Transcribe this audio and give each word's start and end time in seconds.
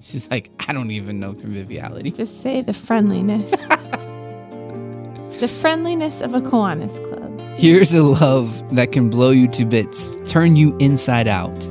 She's 0.02 0.30
like, 0.30 0.50
I 0.66 0.72
don't 0.72 0.90
even 0.90 1.20
know 1.20 1.34
conviviality. 1.34 2.10
Just 2.10 2.40
say 2.40 2.62
the 2.62 2.72
friendliness. 2.72 3.50
the 5.40 5.48
friendliness 5.48 6.22
of 6.22 6.34
a 6.34 6.40
Kiwanis 6.40 6.96
Club. 7.08 7.40
Here's 7.58 7.92
a 7.92 8.02
love 8.02 8.74
that 8.74 8.92
can 8.92 9.10
blow 9.10 9.30
you 9.30 9.46
to 9.48 9.66
bits, 9.66 10.16
turn 10.26 10.56
you 10.56 10.74
inside 10.78 11.28
out. 11.28 11.68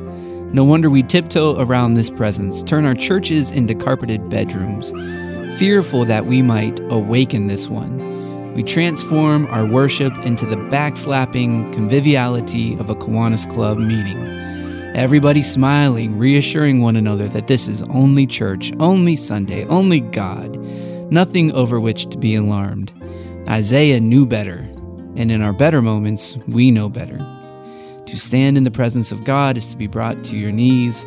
No 0.54 0.64
wonder 0.64 0.90
we 0.90 1.02
tiptoe 1.02 1.60
around 1.60 1.96
this 1.96 2.12
presence, 2.12 2.62
turn 2.62 2.86
our 2.86 2.94
churches 2.94 3.50
into 3.50 3.74
carpeted 3.74 4.30
bedrooms, 4.30 4.92
fearful 5.58 6.06
that 6.06 6.28
we 6.28 6.44
might 6.44 6.80
awaken 6.92 7.48
this 7.48 7.68
one. 7.68 8.54
We 8.54 8.62
transform 8.62 9.48
our 9.48 9.66
worship 9.66 10.14
into 10.26 10.46
the 10.46 10.56
backslapping 10.56 11.74
conviviality 11.74 12.80
of 12.80 12.90
a 12.90 12.96
Kiwanis 12.96 13.52
Club 13.52 13.80
meeting. 13.80 14.39
Everybody 14.96 15.44
smiling, 15.44 16.18
reassuring 16.18 16.82
one 16.82 16.96
another 16.96 17.28
that 17.30 17.48
this 17.48 17.68
is 17.68 17.84
only 17.84 18.26
church, 18.26 18.74
only 18.80 19.16
Sunday, 19.16 19.66
only 19.68 20.00
God, 20.00 20.58
nothing 21.12 21.52
over 21.54 21.80
which 21.80 22.10
to 22.10 22.18
be 22.18 22.36
alarmed. 22.36 22.92
Isaiah 23.48 24.02
knew 24.02 24.26
better, 24.26 24.58
and 25.16 25.32
in 25.32 25.42
our 25.42 25.54
better 25.54 25.82
moments, 25.82 26.38
we 26.48 26.72
know 26.72 26.90
better. 26.90 27.18
To 28.08 28.20
stand 28.20 28.58
in 28.58 28.64
the 28.64 28.72
presence 28.72 29.12
of 29.12 29.24
God 29.24 29.58
is 29.58 29.68
to 29.68 29.78
be 29.78 29.88
brought 29.88 30.24
to 30.26 30.36
your 30.36 30.52
knees. 30.52 31.06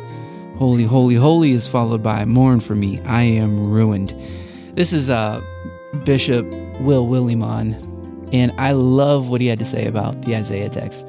Holy, 0.55 0.85
holy, 0.85 1.15
holy 1.15 1.51
is 1.51 1.67
followed 1.67 2.01
by 2.01 2.23
mourn 2.25 2.61
for 2.61 2.75
me. 2.75 3.01
I 3.01 3.23
am 3.23 3.69
ruined. 3.69 4.15
This 4.75 4.93
is 4.93 5.09
uh, 5.09 5.43
Bishop 6.05 6.45
Will 6.79 7.05
Willimon, 7.05 7.75
and 8.33 8.53
I 8.57 8.71
love 8.71 9.29
what 9.29 9.41
he 9.41 9.47
had 9.47 9.59
to 9.59 9.65
say 9.65 9.85
about 9.85 10.21
the 10.23 10.35
Isaiah 10.35 10.69
text. 10.69 11.05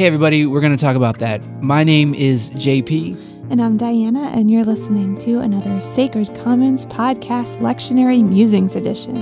Hey, 0.00 0.06
everybody, 0.06 0.46
we're 0.46 0.62
going 0.62 0.74
to 0.74 0.82
talk 0.82 0.96
about 0.96 1.18
that. 1.18 1.42
My 1.62 1.84
name 1.84 2.14
is 2.14 2.48
JP. 2.52 3.50
And 3.50 3.60
I'm 3.60 3.76
Diana, 3.76 4.28
and 4.28 4.50
you're 4.50 4.64
listening 4.64 5.18
to 5.18 5.40
another 5.40 5.82
Sacred 5.82 6.34
Commons 6.36 6.86
Podcast 6.86 7.58
Lectionary 7.58 8.26
Musings 8.26 8.74
Edition. 8.74 9.18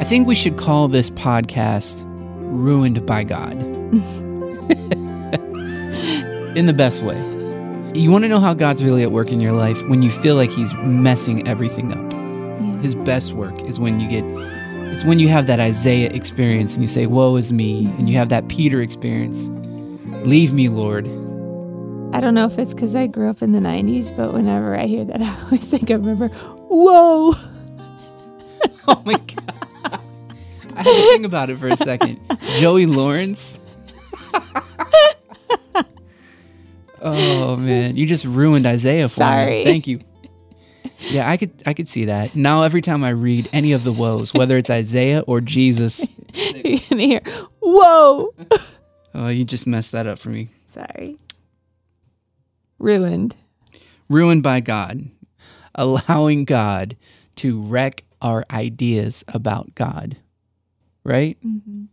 I 0.00 0.04
think 0.04 0.26
we 0.26 0.34
should 0.34 0.56
call 0.56 0.88
this 0.88 1.10
podcast 1.10 2.02
Ruined 2.38 3.04
by 3.04 3.24
God. 3.24 3.52
in 6.56 6.64
the 6.64 6.74
best 6.74 7.02
way. 7.02 7.18
You 7.94 8.10
want 8.10 8.24
to 8.24 8.28
know 8.28 8.40
how 8.40 8.54
God's 8.54 8.82
really 8.82 9.02
at 9.02 9.12
work 9.12 9.30
in 9.30 9.38
your 9.38 9.52
life 9.52 9.86
when 9.88 10.00
you 10.00 10.10
feel 10.10 10.36
like 10.36 10.50
He's 10.50 10.72
messing 10.76 11.46
everything 11.46 11.92
up. 11.92 12.10
Yeah. 12.10 12.80
His 12.80 12.94
best 12.94 13.34
work 13.34 13.60
is 13.64 13.78
when 13.78 14.00
you 14.00 14.08
get, 14.08 14.24
it's 14.92 15.04
when 15.04 15.18
you 15.18 15.28
have 15.28 15.46
that 15.46 15.58
Isaiah 15.58 16.10
experience 16.10 16.74
and 16.74 16.82
you 16.82 16.88
say, 16.88 17.06
Woe 17.06 17.36
is 17.36 17.52
me, 17.52 17.86
and 17.98 18.08
you 18.08 18.16
have 18.16 18.28
that 18.28 18.48
Peter 18.48 18.82
experience. 18.82 19.50
Leave 20.26 20.52
me, 20.52 20.68
Lord. 20.68 21.06
I 22.14 22.20
don't 22.20 22.34
know 22.34 22.44
if 22.44 22.58
it's 22.58 22.74
because 22.74 22.94
I 22.94 23.06
grew 23.06 23.30
up 23.30 23.40
in 23.40 23.52
the 23.52 23.58
90s, 23.58 24.14
but 24.14 24.34
whenever 24.34 24.78
I 24.78 24.84
hear 24.86 25.04
that, 25.04 25.22
I 25.22 25.42
always 25.44 25.66
think 25.66 25.90
I 25.90 25.94
remember, 25.94 26.28
whoa. 26.28 27.32
Oh 28.88 29.00
my 29.04 29.14
God. 29.14 30.00
I 30.74 30.82
had 30.82 30.84
to 30.84 31.02
think 31.12 31.24
about 31.26 31.50
it 31.50 31.58
for 31.58 31.68
a 31.68 31.76
second. 31.76 32.20
Joey 32.58 32.86
Lawrence. 32.86 33.60
oh 37.00 37.56
man, 37.56 37.96
you 37.96 38.06
just 38.06 38.24
ruined 38.24 38.66
Isaiah 38.66 39.08
for 39.08 39.16
Sorry. 39.16 39.58
me. 39.58 39.64
Thank 39.64 39.86
you. 39.86 40.00
Yeah, 41.10 41.28
I 41.28 41.36
could 41.36 41.50
I 41.66 41.74
could 41.74 41.88
see 41.88 42.06
that. 42.06 42.34
Now 42.34 42.62
every 42.62 42.80
time 42.80 43.04
I 43.04 43.10
read 43.10 43.48
any 43.52 43.72
of 43.72 43.84
the 43.84 43.92
woes, 43.92 44.32
whether 44.32 44.56
it's 44.56 44.70
Isaiah 44.70 45.20
or 45.20 45.40
Jesus, 45.40 46.06
You're 46.34 46.52
going 46.62 46.78
to 46.78 46.96
hear, 46.98 47.20
whoa. 47.60 48.34
oh, 49.14 49.28
you 49.28 49.44
just 49.44 49.66
messed 49.66 49.92
that 49.92 50.06
up 50.06 50.18
for 50.18 50.30
me. 50.30 50.48
Sorry. 50.66 51.18
Ruined. 52.78 53.36
Ruined 54.08 54.42
by 54.42 54.60
God, 54.60 55.10
allowing 55.74 56.44
God 56.44 56.96
to 57.36 57.60
wreck 57.60 58.04
our 58.20 58.44
ideas 58.50 59.24
about 59.28 59.74
God. 59.74 60.16
Right? 61.04 61.36
Mm-hmm. 61.44 61.84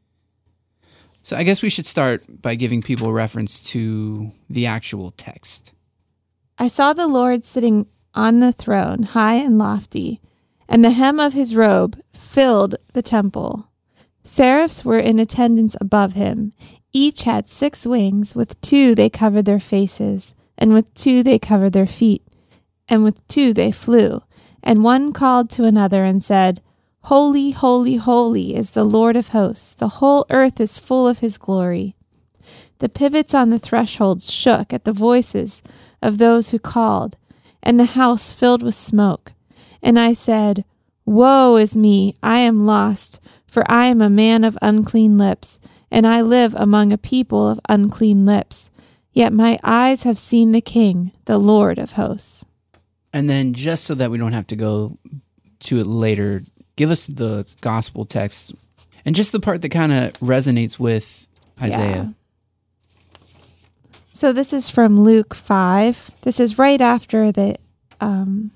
So 1.21 1.35
I 1.35 1.43
guess 1.43 1.61
we 1.61 1.69
should 1.69 1.85
start 1.85 2.41
by 2.41 2.55
giving 2.55 2.81
people 2.81 3.11
reference 3.11 3.63
to 3.71 4.31
the 4.49 4.67
actual 4.67 5.11
text. 5.11 5.73
I 6.57 6.67
saw 6.67 6.93
the 6.93 7.07
Lord 7.07 7.43
sitting 7.43 7.87
on 8.19 8.41
the 8.41 8.51
throne, 8.51 9.03
high 9.03 9.35
and 9.35 9.57
lofty, 9.57 10.19
and 10.67 10.83
the 10.83 10.91
hem 10.91 11.21
of 11.21 11.31
his 11.31 11.55
robe 11.55 11.97
filled 12.11 12.75
the 12.91 13.01
temple. 13.01 13.69
Seraphs 14.23 14.83
were 14.83 14.99
in 14.99 15.19
attendance 15.19 15.77
above 15.79 16.13
him. 16.13 16.51
Each 16.91 17.23
had 17.23 17.47
six 17.47 17.85
wings. 17.85 18.35
With 18.35 18.59
two 18.59 18.93
they 18.93 19.09
covered 19.09 19.45
their 19.45 19.59
faces, 19.59 20.35
and 20.57 20.73
with 20.73 20.93
two 20.93 21.23
they 21.23 21.39
covered 21.39 21.71
their 21.71 21.87
feet, 21.87 22.21
and 22.89 23.05
with 23.05 23.25
two 23.29 23.53
they 23.53 23.71
flew. 23.71 24.21
And 24.61 24.83
one 24.83 25.13
called 25.13 25.49
to 25.51 25.63
another 25.63 26.03
and 26.03 26.21
said, 26.21 26.61
Holy, 27.03 27.51
holy, 27.51 27.95
holy 27.95 28.53
is 28.53 28.71
the 28.71 28.83
Lord 28.83 29.15
of 29.15 29.29
hosts. 29.29 29.73
The 29.73 29.87
whole 29.99 30.25
earth 30.29 30.59
is 30.59 30.77
full 30.77 31.07
of 31.07 31.19
his 31.19 31.37
glory. 31.37 31.95
The 32.79 32.89
pivots 32.89 33.33
on 33.33 33.49
the 33.49 33.59
thresholds 33.59 34.29
shook 34.29 34.73
at 34.73 34.83
the 34.83 34.91
voices 34.91 35.61
of 36.01 36.17
those 36.17 36.49
who 36.49 36.59
called, 36.59 37.17
and 37.61 37.79
the 37.79 37.85
house 37.85 38.33
filled 38.33 38.63
with 38.63 38.75
smoke. 38.75 39.33
And 39.81 39.99
I 39.99 40.13
said, 40.13 40.65
Woe 41.05 41.55
is 41.57 41.75
me, 41.75 42.13
I 42.21 42.39
am 42.39 42.65
lost, 42.65 43.19
for 43.47 43.63
I 43.69 43.85
am 43.85 44.01
a 44.01 44.09
man 44.09 44.43
of 44.43 44.57
unclean 44.61 45.17
lips, 45.17 45.59
and 45.89 46.05
I 46.05 46.21
live 46.21 46.53
among 46.55 46.93
a 46.93 46.97
people 46.97 47.49
of 47.49 47.59
unclean 47.67 48.25
lips. 48.25 48.69
Yet 49.11 49.33
my 49.33 49.57
eyes 49.63 50.03
have 50.03 50.19
seen 50.19 50.51
the 50.51 50.61
King, 50.61 51.11
the 51.25 51.39
Lord 51.39 51.79
of 51.79 51.93
hosts. 51.93 52.45
And 53.11 53.29
then, 53.29 53.53
just 53.53 53.85
so 53.85 53.95
that 53.95 54.11
we 54.11 54.19
don't 54.19 54.33
have 54.33 54.47
to 54.47 54.55
go 54.55 54.97
to 55.61 55.79
it 55.79 55.87
later, 55.87 56.43
give 56.75 56.91
us 56.91 57.07
the 57.07 57.45
gospel 57.61 58.05
text 58.05 58.53
and 59.03 59.15
just 59.15 59.31
the 59.31 59.39
part 59.39 59.63
that 59.63 59.69
kind 59.69 59.91
of 59.91 60.13
resonates 60.19 60.77
with 60.77 61.27
Isaiah. 61.59 62.13
So 64.19 64.33
this 64.33 64.51
is 64.51 64.67
from 64.67 64.99
Luke 64.99 65.33
5. 65.33 66.11
This 66.23 66.41
is 66.41 66.59
right 66.59 66.81
after 66.81 67.31
the 67.31 67.55
um, 68.01 68.51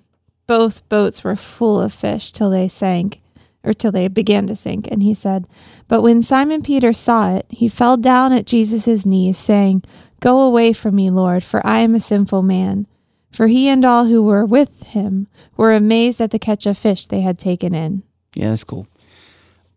both 0.46 0.88
boats 0.90 1.24
were 1.24 1.38
full 1.38 1.79
of 1.79 1.94
fish 1.94 2.34
till 2.34 2.50
they 2.50 2.68
sank, 2.68 3.22
or 3.63 3.74
till 3.74 3.94
they 3.94 4.09
began 4.09 4.46
to 4.47 4.57
sink. 4.57 4.90
And 4.91 5.01
he 5.01 5.13
said, 5.13 5.47
But 5.88 6.01
when 6.01 6.22
Simon 6.22 6.63
Peter 6.63 6.91
saw 6.91 7.34
it, 7.34 7.46
he 7.50 7.69
fell 7.69 7.96
down 7.96 8.34
at 8.34 8.46
Jesus' 8.46 9.06
knees, 9.06 9.38
saying, 9.38 9.85
Go 10.19 10.41
away 10.41 10.74
from 10.74 10.97
me, 10.97 11.09
Lord, 11.09 11.46
for 11.46 11.66
I 11.66 11.80
am 11.80 11.95
a 11.95 12.01
sinful 12.01 12.41
man. 12.41 12.85
For 13.31 13.47
he 13.47 13.69
and 13.69 13.85
all 13.85 14.03
who 14.03 14.22
were 14.22 14.45
with 14.45 14.84
him 14.88 15.30
were 15.56 15.72
amazed 15.72 16.19
at 16.19 16.31
the 16.31 16.40
catch 16.40 16.66
of 16.66 16.78
fish 16.78 17.06
they 17.06 17.22
had 17.22 17.40
taken 17.40 17.74
in. 17.74 18.03
Yeah, 18.35 18.50
that's 18.50 18.66
cool. 18.66 18.85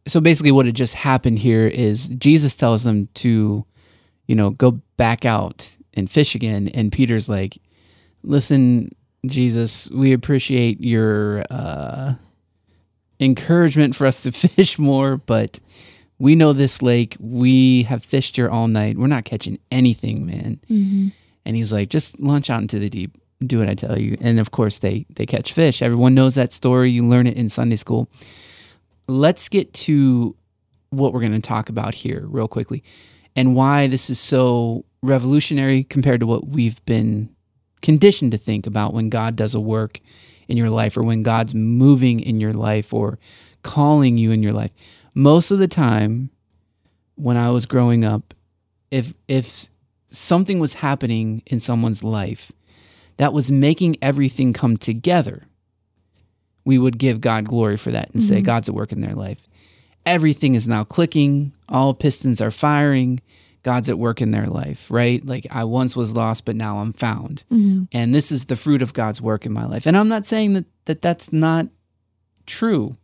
So 0.08 0.20
basically, 0.20 0.50
what 0.50 0.66
had 0.66 0.74
just 0.74 0.94
happened 0.94 1.38
here 1.38 1.68
is 1.68 2.08
Jesus 2.08 2.56
tells 2.56 2.82
them 2.82 3.08
to, 3.14 3.64
you 4.26 4.34
know, 4.34 4.50
go 4.50 4.80
back 4.96 5.24
out 5.24 5.75
and 5.96 6.10
fish 6.10 6.34
again. 6.34 6.68
And 6.68 6.92
Peter's 6.92 7.28
like, 7.28 7.58
listen, 8.22 8.94
Jesus, 9.26 9.90
we 9.90 10.12
appreciate 10.12 10.80
your 10.80 11.44
uh, 11.50 12.14
encouragement 13.18 13.96
for 13.96 14.06
us 14.06 14.22
to 14.22 14.32
fish 14.32 14.78
more, 14.78 15.16
but 15.16 15.58
we 16.18 16.34
know 16.34 16.52
this 16.52 16.82
lake. 16.82 17.16
We 17.18 17.82
have 17.84 18.04
fished 18.04 18.36
here 18.36 18.48
all 18.48 18.68
night. 18.68 18.96
We're 18.96 19.06
not 19.06 19.24
catching 19.24 19.58
anything, 19.70 20.26
man. 20.26 20.60
And 21.44 21.56
he's 21.56 21.72
like, 21.72 21.88
just 21.88 22.18
launch 22.20 22.50
out 22.50 22.62
into 22.62 22.78
the 22.78 22.88
deep. 22.88 23.20
Do 23.44 23.58
what 23.58 23.68
I 23.68 23.74
tell 23.74 23.98
you. 23.98 24.16
And 24.20 24.40
of 24.40 24.50
course, 24.50 24.78
they 24.78 25.04
they 25.10 25.26
catch 25.26 25.52
fish. 25.52 25.82
Everyone 25.82 26.14
knows 26.14 26.36
that 26.36 26.52
story. 26.52 26.90
You 26.90 27.06
learn 27.06 27.26
it 27.26 27.36
in 27.36 27.50
Sunday 27.50 27.76
school 27.76 28.08
let's 29.08 29.48
get 29.48 29.72
to 29.72 30.34
what 30.90 31.12
we're 31.12 31.20
going 31.20 31.32
to 31.32 31.40
talk 31.40 31.68
about 31.68 31.94
here 31.94 32.24
real 32.28 32.48
quickly 32.48 32.82
and 33.34 33.54
why 33.54 33.86
this 33.86 34.10
is 34.10 34.18
so 34.18 34.84
revolutionary 35.06 35.84
compared 35.84 36.20
to 36.20 36.26
what 36.26 36.48
we've 36.48 36.84
been 36.84 37.34
conditioned 37.82 38.32
to 38.32 38.38
think 38.38 38.66
about 38.66 38.94
when 38.94 39.08
God 39.08 39.36
does 39.36 39.54
a 39.54 39.60
work 39.60 40.00
in 40.48 40.56
your 40.56 40.70
life 40.70 40.96
or 40.96 41.02
when 41.02 41.22
God's 41.22 41.54
moving 41.54 42.20
in 42.20 42.40
your 42.40 42.52
life 42.52 42.92
or 42.92 43.18
calling 43.62 44.16
you 44.16 44.30
in 44.30 44.42
your 44.42 44.52
life. 44.52 44.72
Most 45.14 45.50
of 45.50 45.58
the 45.58 45.68
time 45.68 46.30
when 47.16 47.36
I 47.36 47.50
was 47.50 47.66
growing 47.66 48.04
up, 48.04 48.34
if 48.90 49.14
if 49.28 49.66
something 50.08 50.58
was 50.58 50.74
happening 50.74 51.42
in 51.46 51.60
someone's 51.60 52.04
life 52.04 52.52
that 53.16 53.32
was 53.32 53.50
making 53.50 53.96
everything 54.00 54.52
come 54.52 54.76
together, 54.76 55.44
we 56.64 56.78
would 56.78 56.98
give 56.98 57.20
God 57.20 57.46
glory 57.46 57.76
for 57.76 57.90
that 57.90 58.10
and 58.12 58.22
say 58.22 58.36
mm-hmm. 58.36 58.44
God's 58.44 58.68
at 58.68 58.74
work 58.74 58.92
in 58.92 59.00
their 59.00 59.14
life. 59.14 59.48
Everything 60.04 60.54
is 60.54 60.68
now 60.68 60.84
clicking, 60.84 61.52
all 61.68 61.94
pistons 61.94 62.40
are 62.40 62.50
firing. 62.50 63.20
God's 63.66 63.88
at 63.88 63.98
work 63.98 64.22
in 64.22 64.30
their 64.30 64.46
life, 64.46 64.86
right? 64.92 65.26
Like 65.26 65.44
I 65.50 65.64
once 65.64 65.96
was 65.96 66.14
lost, 66.14 66.44
but 66.44 66.54
now 66.54 66.78
I'm 66.78 66.92
found. 66.92 67.42
Mm-hmm. 67.50 67.86
And 67.90 68.14
this 68.14 68.30
is 68.30 68.44
the 68.44 68.54
fruit 68.54 68.80
of 68.80 68.92
God's 68.92 69.20
work 69.20 69.44
in 69.44 69.50
my 69.52 69.66
life. 69.66 69.86
And 69.86 69.96
I'm 69.96 70.06
not 70.06 70.24
saying 70.24 70.52
that, 70.52 70.66
that 70.84 71.02
that's 71.02 71.32
not 71.32 71.66
true, 72.46 72.96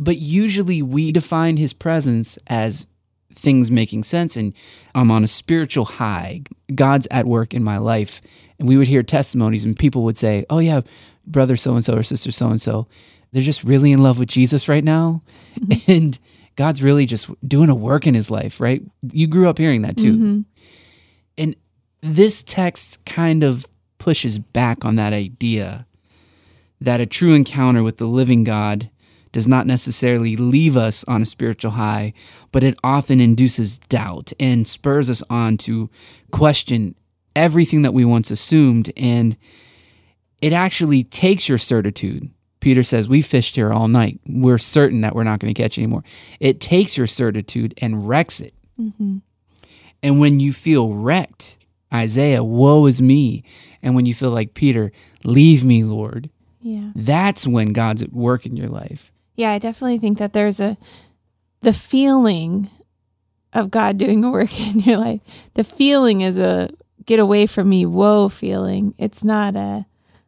but 0.00 0.18
usually 0.18 0.82
we 0.82 1.12
define 1.12 1.58
his 1.58 1.72
presence 1.72 2.40
as 2.48 2.88
things 3.32 3.70
making 3.70 4.02
sense 4.02 4.36
and 4.36 4.52
I'm 4.96 5.12
on 5.12 5.22
a 5.22 5.28
spiritual 5.28 5.84
high. 5.84 6.42
God's 6.74 7.06
at 7.12 7.26
work 7.26 7.54
in 7.54 7.62
my 7.62 7.78
life. 7.78 8.20
And 8.58 8.68
we 8.68 8.76
would 8.76 8.88
hear 8.88 9.04
testimonies 9.04 9.64
and 9.64 9.78
people 9.78 10.02
would 10.02 10.18
say, 10.18 10.44
Oh, 10.50 10.58
yeah, 10.58 10.80
brother 11.24 11.56
so 11.56 11.76
and 11.76 11.84
so 11.84 11.94
or 11.94 12.02
sister 12.02 12.32
so 12.32 12.48
and 12.48 12.60
so, 12.60 12.88
they're 13.30 13.44
just 13.44 13.62
really 13.62 13.92
in 13.92 14.02
love 14.02 14.18
with 14.18 14.28
Jesus 14.28 14.68
right 14.68 14.82
now. 14.82 15.22
Mm-hmm. 15.60 15.92
And 15.92 16.18
God's 16.56 16.82
really 16.82 17.06
just 17.06 17.28
doing 17.46 17.68
a 17.68 17.74
work 17.74 18.06
in 18.06 18.14
his 18.14 18.30
life, 18.30 18.60
right? 18.60 18.82
You 19.12 19.26
grew 19.26 19.48
up 19.48 19.58
hearing 19.58 19.82
that 19.82 19.96
too. 19.96 20.16
Mhm. 20.16 20.44
And 21.38 21.56
this 22.00 22.42
text 22.42 23.04
kind 23.04 23.44
of 23.44 23.66
pushes 23.98 24.38
back 24.38 24.84
on 24.84 24.96
that 24.96 25.12
idea 25.12 25.86
that 26.80 27.00
a 27.00 27.06
true 27.06 27.34
encounter 27.34 27.82
with 27.82 27.98
the 27.98 28.06
living 28.06 28.44
God 28.44 28.90
does 29.32 29.46
not 29.46 29.66
necessarily 29.66 30.36
leave 30.36 30.76
us 30.76 31.04
on 31.04 31.20
a 31.20 31.26
spiritual 31.26 31.72
high, 31.72 32.14
but 32.52 32.64
it 32.64 32.78
often 32.82 33.20
induces 33.20 33.76
doubt 33.76 34.32
and 34.40 34.66
spurs 34.66 35.10
us 35.10 35.22
on 35.28 35.58
to 35.58 35.90
question 36.30 36.94
everything 37.34 37.82
that 37.82 37.92
we 37.92 38.04
once 38.04 38.30
assumed. 38.30 38.90
And 38.96 39.36
it 40.40 40.54
actually 40.54 41.04
takes 41.04 41.48
your 41.48 41.58
certitude. 41.58 42.30
Peter 42.60 42.82
says, 42.82 43.08
We 43.08 43.22
fished 43.22 43.56
here 43.56 43.72
all 43.72 43.88
night. 43.88 44.18
We're 44.26 44.58
certain 44.58 45.00
that 45.02 45.14
we're 45.14 45.24
not 45.24 45.40
going 45.40 45.52
to 45.52 45.60
catch 45.62 45.78
anymore. 45.78 46.02
It 46.40 46.60
takes 46.60 46.96
your 46.96 47.06
certitude 47.06 47.74
and 47.80 48.08
wrecks 48.08 48.40
it. 48.40 48.54
Mhm. 48.80 49.22
And 50.02 50.20
when 50.20 50.40
you 50.40 50.52
feel 50.52 50.92
wrecked, 50.94 51.56
Isaiah, 51.92 52.42
woe 52.44 52.86
is 52.86 53.00
me. 53.00 53.44
And 53.82 53.94
when 53.94 54.06
you 54.06 54.14
feel 54.14 54.30
like 54.30 54.54
Peter, 54.54 54.92
leave 55.24 55.64
me, 55.64 55.84
Lord, 55.84 56.30
Yeah. 56.60 56.90
that's 56.94 57.46
when 57.46 57.72
God's 57.72 58.02
at 58.02 58.12
work 58.12 58.44
in 58.46 58.56
your 58.56 58.68
life. 58.68 59.12
Yeah, 59.36 59.52
I 59.52 59.58
definitely 59.58 59.98
think 59.98 60.18
that 60.18 60.32
there's 60.32 60.60
a 60.60 60.76
the 61.62 61.72
feeling 61.72 62.68
of 63.52 63.70
God 63.70 63.96
doing 63.98 64.22
a 64.24 64.30
work 64.30 64.58
in 64.74 64.80
your 64.80 64.98
life. 64.98 65.20
The 65.54 65.64
feeling 65.64 66.20
is 66.20 66.36
a 66.38 66.68
get 67.06 67.18
away 67.20 67.46
from 67.46 67.68
me, 67.68 67.86
whoa 67.86 68.28
feeling. 68.28 68.94
It's 68.98 69.22
not 69.24 69.56
a 69.56 69.86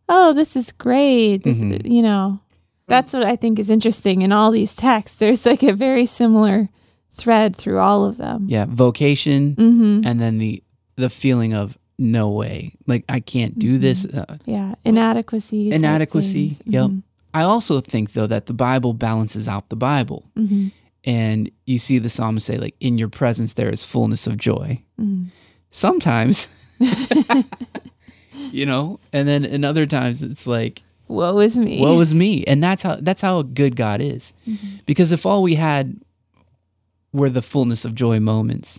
oh, 0.09 0.33
this 0.33 0.57
is 0.57 0.73
great. 0.73 1.43
This, 1.45 1.59
Mhm. 1.59 1.91
You 1.91 2.03
know, 2.03 2.41
that's 2.87 3.13
what 3.13 3.25
I 3.25 3.37
think 3.37 3.59
is 3.59 3.71
interesting 3.71 4.23
in 4.23 4.33
all 4.33 4.51
these 4.51 4.75
texts. 4.77 5.19
There's 5.19 5.45
like 5.47 5.63
a 5.63 5.73
very 5.75 6.07
similar 6.07 6.69
thread 7.13 7.57
through 7.57 7.79
all 7.79 8.05
of 8.05 8.17
them. 8.17 8.47
Yeah, 8.49 8.67
vocation 8.69 9.55
Mm-hmm. 9.57 10.07
and 10.07 10.21
then 10.21 10.39
the 10.39 10.63
the 10.97 11.11
feeling 11.11 11.53
of 11.55 11.77
no 11.99 12.29
way. 12.31 12.73
Like 12.87 13.05
I 13.09 13.21
can't 13.21 13.59
do 13.59 13.79
this. 13.79 14.05
Uh, 14.07 14.37
Yeah, 14.47 14.75
inadequacy. 14.85 15.71
Inadequacy, 15.73 16.57
yep. 16.65 16.91
Mhm. 16.91 17.03
I 17.35 17.43
also 17.43 17.81
think 17.81 18.13
though 18.13 18.27
that 18.29 18.47
the 18.47 18.55
Bible 18.55 18.95
balances 18.95 19.47
out 19.49 19.69
the 19.69 19.77
Bible. 19.77 20.23
Mhm. 20.37 20.71
And 21.05 21.51
you 21.67 21.79
see 21.79 21.99
the 21.99 22.09
psalmist 22.09 22.47
say 22.47 22.57
like 22.59 22.75
in 22.81 22.99
your 22.99 23.09
presence 23.11 23.55
there 23.55 23.71
is 23.73 23.85
fullness 23.85 24.27
of 24.27 24.37
joy. 24.37 24.81
Mhm. 25.01 25.27
Sometimes 25.71 26.49
you 28.53 28.67
know, 28.67 28.99
and 29.13 29.27
then 29.29 29.45
in 29.45 29.65
other 29.65 29.87
times 29.87 30.23
it's 30.23 30.47
like 30.47 30.83
Woe 31.09 31.39
is 31.39 31.57
me. 31.57 31.81
woe 31.81 32.01
is 32.01 32.13
me 32.13 32.45
and 32.45 32.63
that's 32.63 32.83
how 32.83 32.97
that's 32.97 33.23
how 33.23 33.41
good 33.43 33.77
god 33.77 34.01
is 34.03 34.35
because 34.85 35.11
if 35.11 35.25
all 35.25 35.43
we 35.43 35.55
had 35.55 35.97
were 37.13 37.31
the 37.31 37.41
fullness 37.43 37.85
of 37.87 37.95
joy 37.95 38.21
moments 38.21 38.79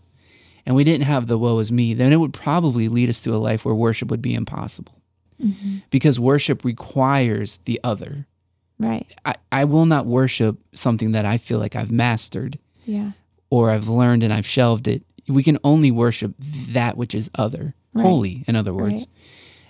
and 0.66 0.76
we 0.76 0.84
didn't 0.84 1.06
have 1.06 1.26
the 1.26 1.38
woe 1.40 1.58
is 1.58 1.72
me 1.72 1.94
then 1.96 2.14
it 2.14 2.18
would 2.18 2.34
probably 2.34 2.88
lead 2.88 3.10
us 3.10 3.22
to 3.22 3.34
a 3.34 3.38
life 3.38 3.66
where 3.66 3.74
worship 3.74 4.10
would 4.12 4.22
be 4.22 4.34
impossible 4.36 4.94
Mhm. 5.44 5.82
because 5.90 6.20
worship 6.20 6.64
requires 6.64 7.60
the 7.66 7.80
other 7.84 8.26
Right. 8.78 9.08
I, 9.26 9.36
I 9.52 9.66
will 9.66 9.86
not 9.86 10.06
worship 10.06 10.58
something 10.74 11.14
that 11.14 11.26
i 11.26 11.38
feel 11.40 11.58
like 11.60 11.76
i've 11.76 11.92
mastered 11.92 12.60
Yeah. 12.86 13.12
or 13.50 13.72
i've 13.72 13.88
learned 13.88 14.22
and 14.24 14.32
i've 14.32 14.46
shelved 14.48 14.88
it 14.88 15.02
we 15.28 15.42
can 15.42 15.58
only 15.64 15.90
worship 15.92 16.34
that 16.40 16.96
which 16.98 17.16
is 17.16 17.32
other 17.36 17.74
Right. 17.94 18.04
holy 18.04 18.44
in 18.48 18.56
other 18.56 18.74
words 18.74 18.94
Right. 18.94 19.08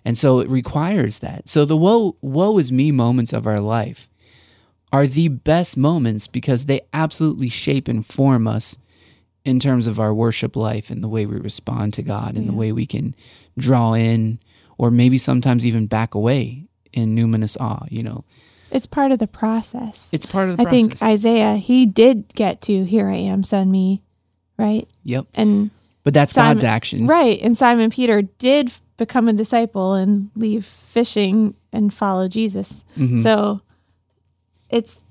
And 0.10 0.18
so 0.18 0.40
it 0.40 0.50
requires 0.50 1.20
that. 1.20 1.48
So 1.48 1.66
the 1.66 1.78
woe 1.78 2.16
woe 2.22 2.58
is 2.58 2.72
me 2.72 2.92
moments 2.92 3.32
of 3.32 3.46
our 3.46 3.60
life 3.60 4.10
are 4.92 5.06
the 5.06 5.28
best 5.28 5.78
moments 5.78 6.26
because 6.26 6.66
they 6.66 6.82
absolutely 6.94 7.48
shape 7.50 7.88
and 7.88 8.04
form 8.04 8.48
us 8.48 8.76
in 9.46 9.60
terms 9.60 9.86
of 9.86 10.00
our 10.00 10.12
worship 10.14 10.56
life 10.56 10.90
and 10.90 11.04
the 11.04 11.08
way 11.08 11.28
we 11.28 11.38
respond 11.38 11.94
to 11.94 12.02
God 12.02 12.36
and 12.36 12.50
the 12.50 12.54
way 12.54 12.72
we 12.72 12.88
can 12.88 13.14
draw 13.56 13.94
in 13.94 14.40
or 14.80 14.90
maybe 14.90 15.18
sometimes 15.20 15.64
even 15.64 15.86
back 15.86 16.16
away 16.16 16.66
in 16.92 17.16
numinous 17.16 17.56
awe, 17.62 17.86
you 17.92 18.02
know. 18.02 18.24
It's 18.72 18.88
part 18.88 19.12
of 19.12 19.20
the 19.20 19.28
process. 19.28 20.10
It's 20.12 20.26
part 20.26 20.50
of 20.50 20.58
the 20.58 20.62
I 20.64 20.66
process. 20.66 20.88
think 21.00 21.04
Isaiah, 21.04 21.58
he 21.58 21.86
did 21.86 22.34
get 22.34 22.62
to 22.64 22.84
here 22.84 23.10
I 23.10 23.16
am, 23.18 23.44
send 23.44 23.72
me, 23.72 24.02
right? 24.58 24.88
yep. 25.04 25.28
And 25.36 25.70
But 26.04 26.16
that's 26.16 26.34
Simon- 26.34 26.58
God's 26.58 26.64
action. 26.64 27.06
right, 27.08 27.40
and 27.44 27.56
Simon 27.56 27.92
Peter 27.92 28.24
did 28.24 28.72
become 29.00 29.28
a 29.28 29.34
disciple 29.34 29.94
and 29.96 30.30
leave 30.36 30.64
fishing 30.66 31.56
and 31.74 31.92
follow 31.92 32.28
Jesus. 32.28 32.86
Mhm. 32.96 33.24
So 33.24 33.62
it's 34.70 35.04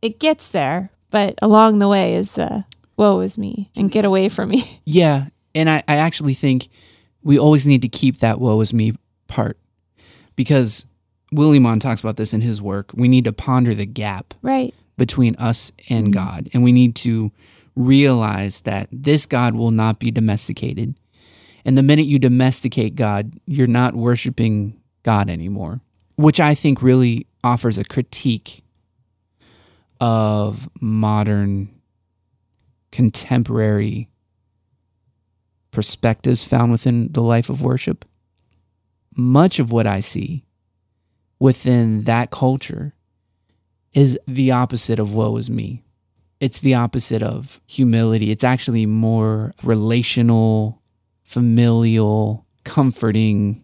it 0.00 0.18
gets 0.18 0.48
there, 0.48 0.90
but 1.10 1.34
along 1.42 1.78
the 1.80 1.88
way 1.88 2.14
is 2.14 2.32
the 2.32 2.64
woe 2.96 3.20
is 3.20 3.36
me 3.36 3.70
and 3.76 3.90
get 3.90 4.04
away 4.06 4.28
from 4.30 4.48
me. 4.50 4.80
Yeah. 4.86 5.26
And 5.54 5.68
I, 5.70 5.82
I 5.86 5.96
actually 5.96 6.34
think 6.34 6.68
we 7.22 7.38
always 7.38 7.64
need 7.66 7.82
to 7.82 7.88
keep 7.88 8.18
that 8.18 8.40
woe 8.40 8.60
is 8.60 8.72
me 8.74 8.94
part 9.28 9.58
because 10.36 10.84
Willimon 11.32 11.80
talks 11.80 12.00
about 12.00 12.16
this 12.16 12.32
in 12.34 12.40
his 12.40 12.60
work. 12.60 12.90
We 12.94 13.08
need 13.08 13.24
to 13.24 13.32
ponder 13.32 13.74
the 13.74 13.86
gap 13.86 14.34
Right. 14.42 14.74
between 14.98 15.34
us 15.36 15.70
and 15.88 16.08
Mhm. 16.08 16.12
God. 16.12 16.48
And 16.52 16.62
we 16.64 16.72
need 16.72 16.94
to 16.96 17.30
realize 17.76 18.60
that 18.62 18.88
this 18.92 19.26
God 19.26 19.54
will 19.54 19.70
not 19.72 19.98
be 19.98 20.10
domesticated. 20.10 20.94
And 21.64 21.78
the 21.78 21.82
minute 21.82 22.06
you 22.06 22.18
domesticate 22.18 22.94
God, 22.94 23.32
you're 23.46 23.66
not 23.66 23.94
worshiping 23.94 24.80
God 25.02 25.30
anymore, 25.30 25.80
which 26.16 26.40
I 26.40 26.54
think 26.54 26.82
really 26.82 27.26
offers 27.42 27.78
a 27.78 27.84
critique 27.84 28.62
of 30.00 30.68
modern 30.80 31.70
contemporary 32.92 34.08
perspectives 35.70 36.44
found 36.44 36.70
within 36.70 37.10
the 37.12 37.22
life 37.22 37.48
of 37.48 37.62
worship. 37.62 38.04
Much 39.16 39.58
of 39.58 39.72
what 39.72 39.86
I 39.86 40.00
see 40.00 40.44
within 41.38 42.04
that 42.04 42.30
culture 42.30 42.94
is 43.92 44.18
the 44.26 44.50
opposite 44.50 44.98
of 44.98 45.14
woe 45.14 45.36
is 45.36 45.50
me. 45.50 45.82
It's 46.40 46.60
the 46.60 46.74
opposite 46.74 47.22
of 47.22 47.60
humility. 47.66 48.30
It's 48.30 48.44
actually 48.44 48.86
more 48.86 49.54
relational, 49.62 50.82
familial, 51.24 52.46
comforting. 52.64 53.62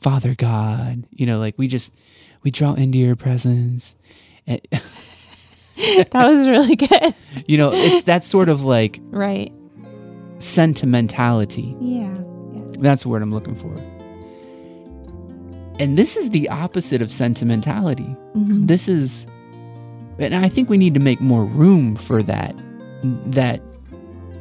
Father 0.00 0.34
God, 0.34 1.04
you 1.10 1.26
know, 1.26 1.38
like 1.38 1.58
we 1.58 1.68
just 1.68 1.92
we 2.42 2.50
draw 2.50 2.72
into 2.74 2.96
your 2.98 3.16
presence. 3.16 3.94
And, 4.46 4.60
that 4.72 6.08
was 6.14 6.48
really 6.48 6.74
good. 6.76 7.14
you 7.46 7.58
know, 7.58 7.70
it's 7.72 8.04
that 8.04 8.24
sort 8.24 8.48
of 8.48 8.64
like 8.64 8.98
Right. 9.10 9.52
sentimentality. 10.38 11.76
Yeah. 11.80 12.16
That's 12.78 13.02
the 13.02 13.10
word 13.10 13.20
I'm 13.22 13.32
looking 13.32 13.54
for. 13.56 13.76
And 15.78 15.98
this 15.98 16.16
is 16.16 16.30
the 16.30 16.48
opposite 16.48 17.02
of 17.02 17.10
sentimentality. 17.10 18.16
Mhm. 18.34 18.66
This 18.68 18.88
is 18.88 19.26
and 20.18 20.34
I 20.34 20.48
think 20.48 20.68
we 20.68 20.76
need 20.78 20.92
to 20.94 21.00
make 21.00 21.20
more 21.20 21.44
room 21.44 21.96
for 21.96 22.22
that 22.22 22.54
that 23.26 23.60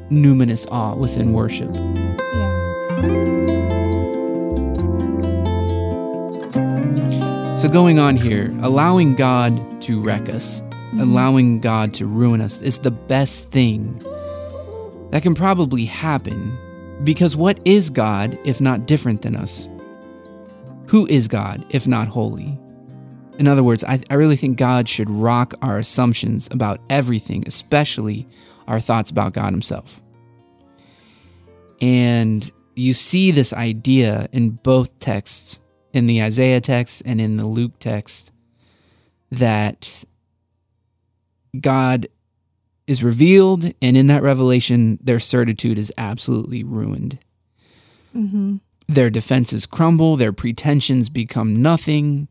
numinous 0.10 0.66
awe 0.72 0.96
within 0.96 1.34
worship. 1.34 1.74
Yeah. 1.74 3.40
So 7.60 7.68
going 7.68 8.00
on 8.00 8.16
here, 8.16 8.56
allowing 8.62 9.16
God 9.16 9.82
to 9.82 10.02
wreck 10.02 10.30
us, 10.30 10.62
mm-hmm. 10.62 11.02
allowing 11.02 11.60
God 11.60 11.94
to 11.96 12.06
ruin 12.06 12.40
us 12.40 12.62
is 12.62 12.80
the 12.80 12.92
best 12.92 13.50
thing 13.50 14.02
that 15.12 15.24
can 15.24 15.36
probably 15.36 15.84
happen 15.84 16.58
because 17.04 17.36
what 17.36 17.60
is 17.66 17.90
God 17.90 18.40
if 18.46 18.62
not 18.62 18.86
different 18.86 19.24
than 19.24 19.36
us? 19.36 19.68
Who 20.88 21.06
is 21.08 21.28
God 21.28 21.66
if 21.70 21.86
not 21.86 22.08
holy? 22.08 22.58
In 23.40 23.48
other 23.48 23.64
words, 23.64 23.86
I, 23.86 24.02
I 24.10 24.16
really 24.16 24.36
think 24.36 24.58
God 24.58 24.90
should 24.90 25.10
rock 25.10 25.54
our 25.62 25.78
assumptions 25.78 26.50
about 26.52 26.82
everything, 26.90 27.46
especially 27.48 28.28
our 28.68 28.82
thoughts 28.82 29.10
about 29.10 29.34
God 29.34 29.54
Himself. 29.54 30.02
And 31.82 32.52
you 32.76 32.94
see 32.94 33.32
this 33.32 33.54
idea 33.54 34.28
in 34.34 34.52
both 34.52 35.00
texts, 35.00 35.62
in 35.94 36.06
the 36.06 36.22
Isaiah 36.22 36.60
text 36.60 37.02
and 37.06 37.22
in 37.22 37.38
the 37.38 37.46
Luke 37.46 37.80
text, 37.80 38.32
that 39.32 40.04
God 41.60 42.08
is 42.88 43.04
revealed, 43.04 43.72
and 43.82 43.96
in 43.96 44.08
that 44.08 44.22
revelation, 44.22 45.00
their 45.02 45.20
certitude 45.20 45.78
is 45.78 45.94
absolutely 45.98 46.64
ruined. 46.64 47.20
Mm-hmm. 48.14 48.58
Their 48.88 49.10
defenses 49.10 49.66
crumble, 49.66 50.18
their 50.18 50.34
pretensions 50.34 51.08
become 51.08 51.62
nothing. 51.62 52.28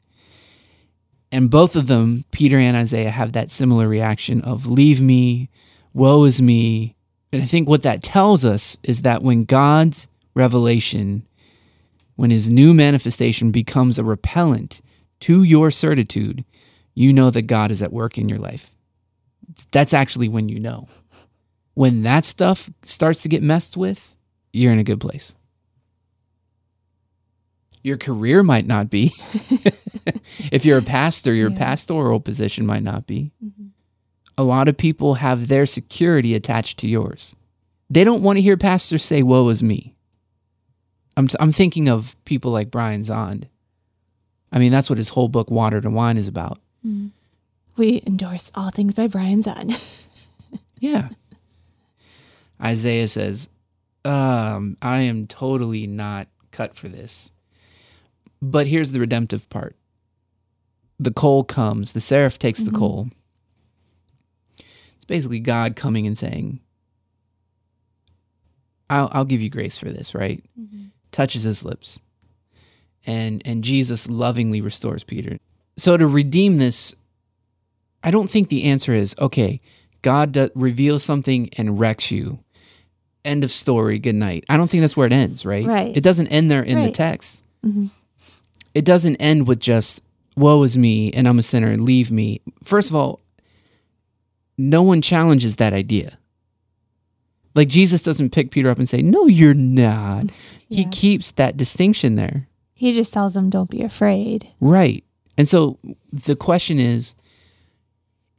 And 1.30 1.50
both 1.50 1.76
of 1.76 1.87
them, 1.87 2.25
Peter 2.30 2.58
and 2.58 2.76
Isaiah, 2.76 3.11
have 3.11 3.32
that 3.32 3.50
similar 3.50 3.88
reaction 3.88 4.40
of, 4.42 4.66
Leave 4.66 5.00
me, 5.00 5.50
woe 5.92 6.25
is 6.25 6.40
me. 6.40 6.97
And 7.32 7.42
I 7.42 7.44
think 7.44 7.68
what 7.68 7.82
that 7.82 8.02
tells 8.02 8.44
us 8.44 8.78
is 8.82 9.02
that 9.02 9.23
when 9.23 9.44
God's 9.44 10.08
revelation, 10.35 11.26
when 12.16 12.30
his 12.30 12.49
new 12.49 12.73
manifestation 12.73 13.50
becomes 13.50 13.99
a 13.99 14.04
repellent 14.04 14.80
to 15.20 15.42
your 15.42 15.70
certitude, 15.70 16.44
you 16.94 17.12
know 17.12 17.30
that 17.30 17.42
God 17.42 17.70
is 17.70 17.82
at 17.82 17.92
work 17.92 18.16
in 18.16 18.28
your 18.28 18.38
life. 18.38 18.70
That's 19.70 19.92
actually 19.92 20.28
when 20.28 20.49
you 20.49 20.58
know. 20.58 20.88
When 21.75 22.02
that 22.02 22.25
stuff 22.25 22.70
starts 22.82 23.23
to 23.23 23.28
get 23.28 23.42
messed 23.42 23.76
with, 23.76 24.14
you're 24.52 24.73
in 24.73 24.78
a 24.78 24.85
good 24.85 25.00
place. 25.00 25.35
Your 27.82 27.97
career 27.97 28.42
might 28.42 28.66
not 28.66 28.90
be. 28.90 29.14
if 30.52 30.64
you're 30.64 30.78
a 30.78 30.82
pastor, 30.82 31.32
your 31.35 31.50
Yeah. 31.50 31.56
pastoral 31.58 32.20
position 32.20 32.66
might 32.66 32.82
not 32.82 33.06
be. 33.06 33.32
Mhm. 33.44 33.70
A 34.37 34.44
lot 34.44 34.68
of 34.68 34.76
people 34.76 35.14
have 35.14 35.49
their 35.49 35.66
security 35.66 36.35
attached 36.35 36.78
to 36.78 36.88
yours. 36.88 37.35
They 37.90 38.04
don't 38.04 38.23
want 38.23 38.37
to 38.37 38.42
hear 38.42 38.56
pastors 38.56 39.04
say, 39.04 39.23
Woe 39.23 39.49
is 39.49 39.62
me. 39.62 39.94
I'm, 41.16 41.28
I'm 41.40 41.50
thinking 41.52 41.88
of 41.88 42.16
people 42.25 42.52
like 42.52 42.70
Brian 42.70 43.00
Zahnd. 43.00 43.44
I 44.52 44.58
mean, 44.58 44.70
that's 44.73 44.88
what 44.88 44.99
his 44.99 45.11
whole 45.11 45.28
book, 45.28 45.50
Water 45.50 45.80
to 45.80 45.90
Wine, 45.90 46.16
is 46.16 46.28
about. 46.28 46.58
We 47.76 48.02
endorse 48.06 48.50
all 48.54 48.70
things 48.70 48.94
by 48.94 49.06
Brian 49.08 49.42
Zahnd. 49.42 49.80
Yeah. 50.80 51.08
Isaiah 52.62 53.08
says, 53.08 53.49
um, 54.04 54.76
I 54.80 55.00
am 55.00 55.26
totally 55.26 55.87
not 55.88 56.28
cut 56.52 56.76
for 56.76 56.88
this. 56.88 57.30
But 58.40 58.66
here's 58.68 58.92
the 58.92 59.00
redemptive 59.00 59.49
part 59.50 59.75
the 61.00 61.12
coal 61.12 61.45
comes, 61.45 61.92
the 61.92 62.00
seraph 62.00 62.38
takes 62.38 62.61
the 62.61 62.71
Mhm. 62.73 62.76
coal. 62.78 63.09
It's 64.97 65.04
basically 65.07 65.38
God 65.40 65.76
coming 65.76 66.07
and 66.09 66.18
saying, 66.18 66.59
I'll, 68.90 69.09
I'll 69.12 69.25
give 69.25 69.40
you 69.40 69.49
grace 69.50 69.78
for 69.78 69.90
this, 69.90 70.14
right? 70.14 70.42
Touches 71.12 71.42
his 71.45 71.64
lips. 71.64 71.99
And, 73.07 73.42
and 73.45 73.62
Jesus 73.62 74.09
lovingly 74.09 74.61
restores 74.61 75.04
Peter. 75.04 75.38
So 75.76 75.97
to 75.97 76.07
redeem 76.07 76.57
this, 76.59 76.95
I 78.02 78.11
don't 78.11 78.28
think 78.30 78.49
the 78.49 78.64
answer 78.64 78.92
is 78.92 79.14
okay, 79.18 79.61
God 80.02 80.33
do- 80.33 80.50
reveals 80.54 81.02
something 81.04 81.49
and 81.57 81.78
wrecks 81.78 82.11
you. 82.11 82.40
End 83.25 83.45
of 83.45 83.50
story. 83.50 83.99
Good 83.99 84.14
night. 84.14 84.45
I 84.49 84.57
don't 84.57 84.68
think 84.71 84.80
that's 84.80 84.97
where 84.97 85.07
it 85.07 85.12
ends, 85.12 85.45
right? 85.45 85.66
Right. 85.66 85.97
It 85.97 86.02
doesn't 86.02 86.28
end 86.28 86.50
there 86.50 86.62
in 86.62 86.76
the 86.78 86.85
Right. 86.87 86.95
text. 86.95 87.45
Mhm. 87.64 87.90
It 88.78 88.85
doesn't 88.85 89.16
end 89.16 89.49
with 89.49 89.58
just 89.58 90.02
"woe 90.37 90.62
is 90.62 90.78
me" 90.78 91.11
and 91.12 91.26
I'm 91.26 91.40
a 91.40 91.42
sinner 91.42 91.70
and 91.73 91.82
leave 91.82 92.12
me. 92.12 92.40
First 92.62 92.90
of 92.90 92.94
all, 92.94 93.20
no 94.56 94.82
one 94.82 95.02
challenges 95.02 95.56
that 95.56 95.73
idea. 95.73 96.16
Like 97.56 97.66
Jesus 97.66 98.02
doesn't 98.02 98.30
pick 98.30 98.52
Peter 98.52 98.70
up 98.70 98.78
and 98.78 98.88
say, 98.88 99.02
"No, 99.02 99.26
you're 99.26 99.52
not." 99.52 100.26
He 100.68 100.85
keeps 100.85 101.32
that 101.32 101.56
distinction 101.56 102.14
there. 102.14 102.47
He 102.73 102.92
just 102.92 103.12
tells 103.12 103.35
them, 103.35 103.50
don't 103.50 103.68
be 103.70 103.82
afraid. 103.82 104.47
Right. 104.61 105.02
And 105.37 105.49
so 105.49 105.80
the 106.12 106.37
question 106.37 106.78
is 106.78 107.16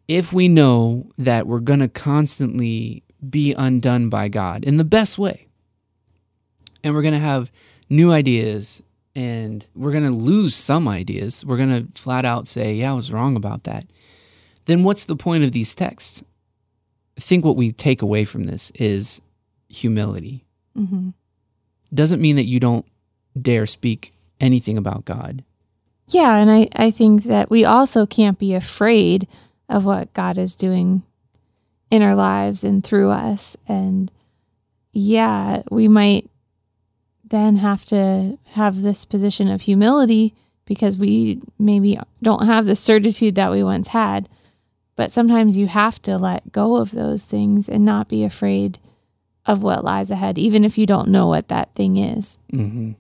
if 0.08 0.32
we 0.32 0.48
know 0.48 1.10
that 1.18 1.48
we're 1.48 1.60
going 1.60 1.82
to 1.82 1.90
constantly 1.90 3.04
be 3.30 3.54
undone 3.54 4.08
by 4.08 4.30
God 4.30 4.64
in 4.64 4.78
the 4.78 4.86
best 4.86 5.18
way, 5.18 5.48
and 6.82 6.94
we're 6.94 7.02
going 7.02 7.14
to 7.14 7.20
have 7.20 7.52
new 7.90 8.14
ideas 8.14 8.82
and 9.16 9.68
we're 9.76 9.92
going 9.92 10.04
to 10.04 10.12
lose 10.12 10.56
some 10.56 10.88
ideas, 10.88 11.46
we're 11.46 11.58
going 11.58 11.88
to 11.88 12.00
flat 12.00 12.26
out 12.26 12.48
say, 12.48 12.76
yeah, 12.76 12.92
I 12.92 12.96
was 12.96 13.12
wrong 13.12 13.36
about 13.36 13.64
that, 13.64 13.86
then 14.66 14.84
what's 14.84 15.06
the 15.06 15.16
point 15.16 15.44
of 15.44 15.52
these 15.52 15.76
texts? 15.76 16.24
I 17.18 17.22
think 17.22 17.44
what 17.44 17.58
we 17.58 17.72
take 17.72 18.02
away 18.02 18.26
from 18.26 18.46
this 18.46 18.72
is 18.76 19.22
humility. 19.68 20.46
hmm 20.76 21.10
Doesn't 21.94 22.22
mean 22.22 22.36
that 22.38 22.46
you 22.46 22.60
don't 22.60 22.86
dare 23.40 23.66
speak 23.66 24.14
anything 24.40 24.78
about 24.78 25.06
God. 25.06 25.44
Yeah, 26.08 26.38
and 26.38 26.50
I, 26.50 26.70
I 26.76 26.92
think 26.92 27.24
that 27.26 27.50
we 27.52 27.66
also 27.66 28.06
can't 28.06 28.40
be 28.40 28.56
afraid 28.56 29.28
of 29.68 29.86
what 29.86 30.14
God 30.14 30.38
is 30.38 30.56
doing 30.56 31.04
in 31.92 32.02
our 32.02 32.16
lives 32.16 32.64
and 32.64 32.84
through 32.84 33.12
us. 33.12 33.56
And 33.68 34.12
yeah, 34.92 35.62
we 35.70 35.88
might 35.88 36.30
then 37.30 37.58
have 37.58 37.86
to 37.86 38.38
have 38.52 38.82
this 38.82 39.06
position 39.06 39.48
of 39.48 39.62
humility 39.62 40.34
because 40.66 40.98
we 40.98 41.42
maybe 41.58 42.00
don't 42.22 42.46
have 42.46 42.66
the 42.66 42.76
certitude 42.76 43.36
that 43.36 43.52
we 43.52 43.64
once 43.64 43.90
had. 43.90 44.30
But 44.96 45.12
sometimes 45.12 45.58
you 45.58 45.68
have 45.68 46.02
to 46.04 46.18
let 46.18 46.52
go 46.52 46.76
of 46.76 46.92
those 46.92 47.24
things 47.24 47.70
and 47.70 47.86
not 47.86 48.10
be 48.10 48.24
afraid 48.24 48.80
of 49.46 49.64
what 49.64 49.84
lies 49.84 50.12
ahead, 50.12 50.38
even 50.38 50.64
if 50.64 50.78
you 50.78 50.86
don't 50.86 51.08
know 51.08 51.28
what 51.28 51.48
that 51.48 51.74
thing 51.74 51.98
is. 51.98 52.38
hmm 52.52 52.92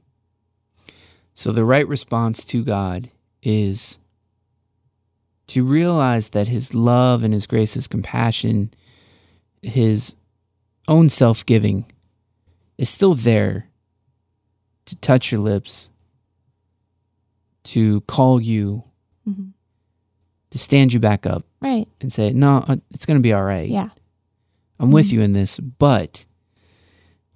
So 1.34 1.52
the 1.52 1.66
right 1.66 1.88
response 1.88 2.44
to 2.46 2.64
God 2.64 3.12
is 3.44 4.00
to 5.48 5.64
realize 5.64 6.30
that 6.32 6.48
His 6.48 6.74
love 6.74 7.24
and 7.24 7.34
His 7.34 7.46
grace, 7.46 7.74
His 7.74 7.88
compassion, 7.88 8.74
His 9.62 10.16
own 10.88 11.10
self 11.10 11.46
giving 11.46 11.86
is 12.78 12.90
still 12.90 13.14
there 13.14 13.69
to 14.90 14.96
touch 14.98 15.32
your 15.32 15.42
lips, 15.42 15.90
to 17.66 18.02
call 18.02 18.42
you, 18.42 18.84
Mhm. 19.28 19.52
to 20.52 20.58
stand 20.58 20.94
you 20.94 21.00
back 21.00 21.26
up 21.26 21.46
Right. 21.62 21.88
and 22.02 22.12
say, 22.12 22.32
No, 22.32 22.64
uh, 22.68 22.78
it's 22.92 23.06
going 23.06 23.18
to 23.18 23.22
be 23.24 23.34
all 23.34 23.44
right. 23.44 23.70
Yeah. 23.70 23.90
I'm 24.80 24.92
with 24.92 25.08
Mhm. 25.08 25.12
you 25.14 25.22
in 25.22 25.34
this, 25.34 25.60
but 25.60 26.26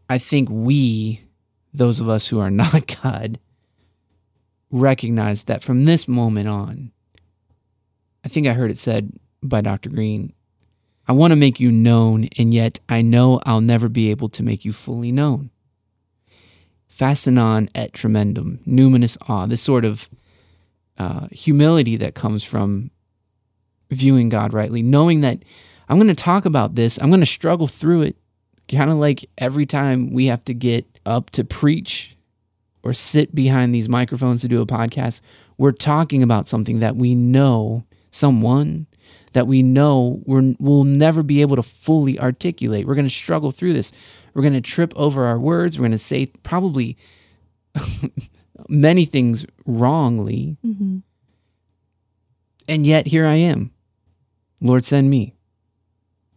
I 0.09 0.17
think 0.17 0.49
we, 0.49 1.21
those 1.73 1.99
of 1.99 2.09
us 2.09 2.27
who 2.27 2.39
are 2.39 2.49
not 2.63 2.95
God, 3.03 3.39
recognize 4.71 5.43
that 5.43 5.63
from 5.63 5.85
this 5.85 6.07
moment 6.07 6.47
on, 6.47 6.91
I 8.23 8.29
think 8.29 8.47
I 8.47 8.53
heard 8.53 8.71
it 8.71 8.77
said 8.79 9.11
by 9.43 9.61
Dr. 9.61 9.89
Green, 9.89 10.33
I 11.07 11.11
want 11.11 11.31
to 11.31 11.35
make 11.35 11.59
you 11.59 11.71
known, 11.71 12.25
and 12.39 12.53
yet 12.53 12.79
I 12.87 13.01
know 13.01 13.41
I'll 13.45 13.61
never 13.61 13.89
be 13.89 14.09
able 14.09 14.29
to 14.29 14.41
make 14.41 14.63
you 14.65 14.71
fully 14.71 15.11
known. 15.11 15.51
Fascinans 16.93 17.69
et 17.73 17.93
tremendum, 17.93 18.59
numinous 18.67 19.17
awe, 19.27 19.47
this 19.47 19.61
sort 19.61 19.83
of 19.83 20.07
uh, 20.97 21.27
humility 21.31 21.95
that 21.97 22.13
comes 22.13 22.43
from 22.43 22.91
viewing 23.89 24.29
God 24.29 24.53
rightly, 24.53 24.83
knowing 24.83 25.21
that 25.21 25.39
I'm 25.89 25.97
going 25.97 26.07
to 26.07 26.15
talk 26.15 26.45
about 26.45 26.75
this. 26.75 26.99
I'm 27.01 27.09
going 27.09 27.19
to 27.19 27.25
struggle 27.25 27.67
through 27.67 28.03
it. 28.03 28.15
Kind 28.69 28.91
of 28.91 28.97
like 28.97 29.29
every 29.37 29.65
time 29.65 30.13
we 30.13 30.27
have 30.27 30.43
to 30.45 30.53
get 30.53 30.85
up 31.05 31.29
to 31.31 31.43
preach 31.43 32.15
or 32.83 32.93
sit 32.93 33.33
behind 33.35 33.73
these 33.73 33.89
microphones 33.89 34.41
to 34.41 34.47
do 34.47 34.61
a 34.61 34.65
podcast, 34.65 35.21
we're 35.57 35.71
talking 35.71 36.23
about 36.23 36.47
something 36.47 36.79
that 36.79 36.95
we 36.95 37.15
know, 37.15 37.83
someone 38.11 38.87
that 39.33 39.47
we 39.47 39.61
know 39.63 40.21
we're, 40.25 40.55
we'll 40.59 40.83
never 40.83 41.23
be 41.23 41.41
able 41.41 41.55
to 41.55 41.63
fully 41.63 42.19
articulate. 42.19 42.87
We're 42.87 42.95
going 42.95 43.05
to 43.07 43.13
struggle 43.13 43.51
through 43.51 43.73
this. 43.73 43.91
We're 44.33 44.41
going 44.41 44.53
to 44.53 44.61
trip 44.61 44.93
over 44.95 45.25
our 45.25 45.39
words. 45.39 45.77
We're 45.77 45.83
going 45.83 45.91
to 45.91 45.97
say 45.97 46.27
probably 46.43 46.97
many 48.69 49.05
things 49.05 49.45
wrongly. 49.65 50.57
hmm 50.63 50.99
And 52.67 52.85
yet 52.85 53.07
here 53.07 53.25
I 53.25 53.35
am. 53.35 53.71
Lord, 54.61 54.85
send 54.85 55.09
me. 55.09 55.35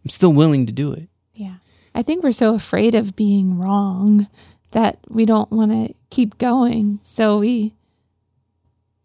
I'm 0.03 0.09
still 0.09 0.33
willing 0.33 0.65
to 0.65 0.71
do 0.71 0.91
it. 0.91 1.09
Yeah. 1.33 1.55
I 1.95 2.01
think 2.03 2.23
we're 2.23 2.31
so 2.31 2.53
afraid 2.53 2.93
of 2.93 3.15
being 3.15 3.57
wrong 3.57 4.27
that 4.71 4.99
we 5.07 5.25
don't 5.25 5.51
want 5.51 5.71
to 5.71 5.93
keep 6.09 6.37
going. 6.37 6.99
So 7.03 7.37
we 7.39 7.73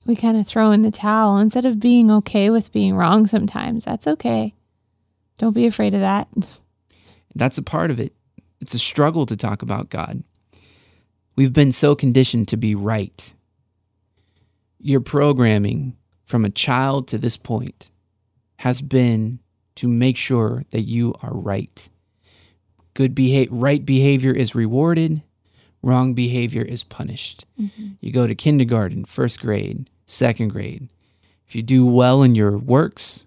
we 0.04 0.16
kind 0.16 0.36
of 0.36 0.46
throw 0.46 0.70
in 0.70 0.82
the 0.82 0.90
towel 0.90 1.38
instead 1.38 1.64
of 1.64 1.80
being 1.80 2.10
okay 2.10 2.50
with 2.50 2.72
being 2.72 2.94
wrong 2.96 3.26
sometimes. 3.26 3.84
That's 3.84 4.06
okay. 4.06 4.54
Don't 5.38 5.54
be 5.54 5.66
afraid 5.66 5.94
of 5.94 6.00
that. 6.00 6.28
That's 7.34 7.58
a 7.58 7.62
part 7.62 7.90
of 7.90 7.98
it. 7.98 8.14
It's 8.60 8.74
a 8.74 8.78
struggle 8.78 9.26
to 9.26 9.36
talk 9.36 9.62
about 9.62 9.90
God. 9.90 10.22
We've 11.34 11.52
been 11.52 11.72
so 11.72 11.94
conditioned 11.94 12.48
to 12.48 12.56
be 12.56 12.74
right. 12.74 13.32
Your 14.78 15.00
programming 15.00 15.96
from 16.24 16.44
a 16.44 16.50
child 16.50 17.08
to 17.08 17.18
this 17.18 17.36
point 17.36 17.90
has 18.56 18.80
been 18.80 19.38
to 19.76 19.88
make 19.88 20.16
sure 20.16 20.64
that 20.70 20.82
you 20.82 21.14
are 21.22 21.32
right. 21.32 21.88
Good 22.94 23.14
behavior, 23.14 23.54
right 23.54 23.84
behavior 23.84 24.32
is 24.32 24.54
rewarded, 24.54 25.22
wrong 25.82 26.14
behavior 26.14 26.62
is 26.62 26.84
punished. 26.84 27.46
Mm-hmm. 27.60 27.92
You 28.00 28.12
go 28.12 28.26
to 28.26 28.34
kindergarten, 28.34 29.04
first 29.04 29.40
grade, 29.40 29.88
second 30.12 30.48
grade. 30.48 30.88
If 31.46 31.54
you 31.56 31.62
do 31.62 31.86
well 31.86 32.22
in 32.22 32.34
your 32.34 32.56
works, 32.58 33.26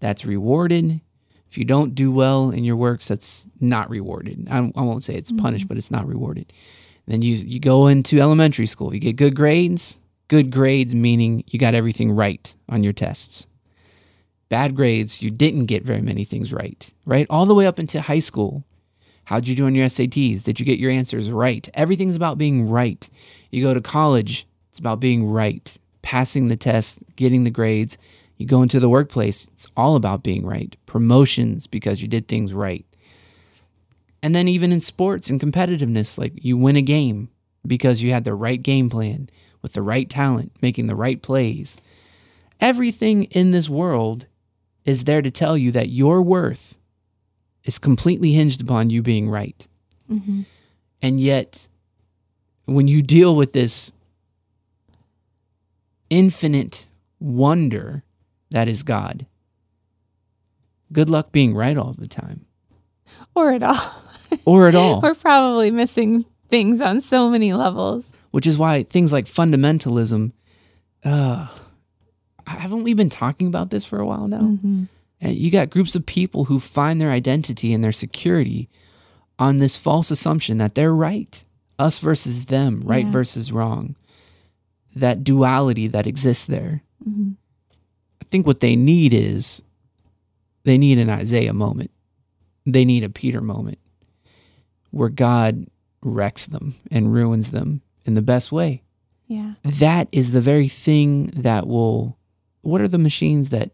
that's 0.00 0.24
rewarded. 0.24 1.00
If 1.50 1.56
you 1.56 1.64
don't 1.64 1.94
do 1.94 2.12
well 2.12 2.50
in 2.50 2.62
your 2.64 2.76
works, 2.76 3.08
that's 3.08 3.48
not 3.60 3.88
rewarded. 3.90 4.46
I, 4.50 4.58
I 4.76 4.82
won't 4.82 5.02
say 5.04 5.14
it's 5.14 5.32
punished, 5.32 5.64
mm-hmm. 5.64 5.68
but 5.68 5.78
it's 5.78 5.90
not 5.90 6.06
rewarded. 6.06 6.52
Then 7.06 7.22
you 7.22 7.36
you 7.36 7.58
go 7.58 7.86
into 7.86 8.20
elementary 8.20 8.66
school. 8.66 8.92
You 8.92 9.00
get 9.00 9.16
good 9.16 9.34
grades. 9.34 9.98
Good 10.28 10.50
grades 10.50 10.94
meaning 10.94 11.42
you 11.46 11.58
got 11.58 11.74
everything 11.74 12.12
right 12.12 12.54
on 12.68 12.84
your 12.84 12.92
tests. 12.92 13.46
bad 14.48 14.74
grades, 14.74 15.22
you 15.22 15.30
didn't 15.30 15.66
get 15.66 15.84
very 15.84 16.02
many 16.02 16.24
things 16.24 16.52
right, 16.52 16.90
right? 17.06 17.26
All 17.30 17.46
the 17.46 17.54
way 17.54 17.66
up 17.66 17.78
into 17.78 18.00
high 18.00 18.18
school. 18.18 18.64
How'd 19.24 19.46
you 19.46 19.54
do 19.54 19.66
on 19.66 19.74
your 19.74 19.86
SATs? 19.86 20.42
Did 20.42 20.58
you 20.58 20.64
get 20.64 20.78
your 20.78 20.90
answers 20.90 21.30
right? 21.30 21.68
Everything's 21.74 22.16
about 22.16 22.38
being 22.38 22.68
right. 22.68 23.08
You 23.50 23.62
go 23.62 23.74
to 23.74 23.80
college, 23.80 24.46
it's 24.70 24.78
about 24.78 25.00
being 25.00 25.26
right, 25.26 25.76
passing 26.02 26.48
the 26.48 26.56
test, 26.56 26.98
getting 27.16 27.44
the 27.44 27.50
grades. 27.50 27.98
You 28.36 28.46
go 28.46 28.62
into 28.62 28.80
the 28.80 28.88
workplace, 28.88 29.48
it's 29.52 29.66
all 29.76 29.96
about 29.96 30.22
being 30.22 30.46
right. 30.46 30.76
Promotions 30.86 31.66
because 31.66 32.00
you 32.02 32.08
did 32.08 32.28
things 32.28 32.52
right. 32.52 32.84
And 34.22 34.34
then 34.34 34.48
even 34.48 34.72
in 34.72 34.80
sports 34.80 35.30
and 35.30 35.40
competitiveness, 35.40 36.18
like 36.18 36.32
you 36.36 36.56
win 36.56 36.76
a 36.76 36.82
game 36.82 37.30
because 37.66 38.02
you 38.02 38.12
had 38.12 38.24
the 38.24 38.34
right 38.34 38.62
game 38.62 38.90
plan 38.90 39.28
with 39.62 39.72
the 39.72 39.82
right 39.82 40.08
talent, 40.08 40.52
making 40.60 40.86
the 40.86 40.94
right 40.94 41.20
plays. 41.20 41.76
Everything 42.60 43.24
in 43.24 43.50
this 43.50 43.68
world 43.68 44.26
is 44.84 45.04
there 45.04 45.22
to 45.22 45.30
tell 45.30 45.56
you 45.56 45.70
that 45.72 45.90
your 45.90 46.22
worth 46.22 46.76
is 47.64 47.78
completely 47.78 48.32
hinged 48.32 48.60
upon 48.60 48.90
you 48.90 49.02
being 49.02 49.28
right. 49.28 49.68
Mm-hmm. 50.10 50.42
And 51.02 51.20
yet, 51.20 51.68
when 52.64 52.88
you 52.88 53.02
deal 53.02 53.36
with 53.36 53.52
this 53.52 53.92
infinite 56.10 56.86
wonder 57.20 58.02
that 58.50 58.68
is 58.68 58.82
God, 58.82 59.26
good 60.92 61.10
luck 61.10 61.32
being 61.32 61.54
right 61.54 61.76
all 61.76 61.92
the 61.92 62.08
time 62.08 62.46
Or 63.34 63.52
at 63.52 63.62
all. 63.62 64.02
or 64.44 64.68
at 64.68 64.74
all. 64.74 65.00
We're 65.00 65.14
probably 65.14 65.70
missing 65.70 66.24
things 66.48 66.80
on 66.80 67.00
so 67.00 67.28
many 67.30 67.52
levels. 67.52 68.12
which 68.30 68.46
is 68.46 68.56
why 68.58 68.82
things 68.82 69.12
like 69.12 69.26
fundamentalism 69.26 70.32
uh 71.04 71.48
haven't 72.46 72.82
we 72.82 72.94
been 72.94 73.10
talking 73.10 73.46
about 73.46 73.70
this 73.70 73.84
for 73.84 73.98
a 74.00 74.06
while 74.06 74.26
now 74.26 74.40
Mm-hmm. 74.40 74.84
and 75.20 75.36
you 75.36 75.50
got 75.50 75.68
groups 75.70 75.94
of 75.94 76.06
people 76.06 76.44
who 76.46 76.58
find 76.58 77.00
their 77.00 77.10
identity 77.10 77.72
and 77.74 77.84
their 77.84 77.92
security 77.92 78.68
on 79.38 79.58
this 79.58 79.76
false 79.76 80.10
assumption 80.10 80.58
that 80.58 80.74
they're 80.74 80.94
right 80.94 81.44
us 81.78 81.98
versus 82.00 82.46
them 82.46 82.82
right 82.84 83.04
Yeah. 83.04 83.12
versus 83.12 83.52
wrong 83.52 83.94
that 85.00 85.22
duality 85.24 85.86
that 85.88 86.06
exists 86.06 86.46
there 86.46 86.82
Mm-hmm. 87.08 87.30
i 88.20 88.24
think 88.30 88.46
what 88.46 88.60
they 88.60 88.74
need 88.76 89.14
is 89.14 89.62
they 90.64 90.76
need 90.76 90.98
an 90.98 91.08
isaiah 91.08 91.52
moment 91.54 91.90
they 92.66 92.84
need 92.84 93.04
a 93.04 93.08
peter 93.08 93.40
moment 93.40 93.78
where 94.90 95.08
god 95.08 95.66
wrecks 96.02 96.46
them 96.46 96.74
and 96.90 97.12
ruins 97.12 97.50
them 97.52 97.80
in 98.04 98.14
the 98.14 98.22
best 98.22 98.50
way 98.52 98.82
Yeah. 99.28 99.54
that 99.64 100.08
is 100.12 100.32
the 100.32 100.40
very 100.40 100.68
thing 100.68 101.26
that 101.36 101.66
will 101.68 102.18
what 102.62 102.80
are 102.80 102.88
the 102.88 102.98
machines 102.98 103.50
that 103.50 103.70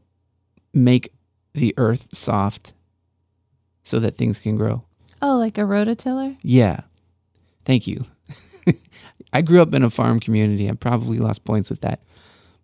make 0.74 1.12
the 1.54 1.72
earth 1.78 2.08
soft 2.12 2.74
so 3.82 3.98
that 4.00 4.16
things 4.16 4.38
can 4.38 4.56
grow 4.56 4.84
Oh, 5.22 5.38
like 5.38 5.56
a 5.56 5.62
rototiller? 5.62 6.36
yeah 6.42 6.80
thank 7.64 7.86
you 7.86 8.04
i 9.34 9.42
grew 9.42 9.60
up 9.60 9.74
in 9.74 9.82
a 9.82 9.90
farm 9.90 10.18
community 10.20 10.68
i 10.70 10.72
probably 10.72 11.18
lost 11.18 11.44
points 11.44 11.68
with 11.68 11.80
that 11.82 12.00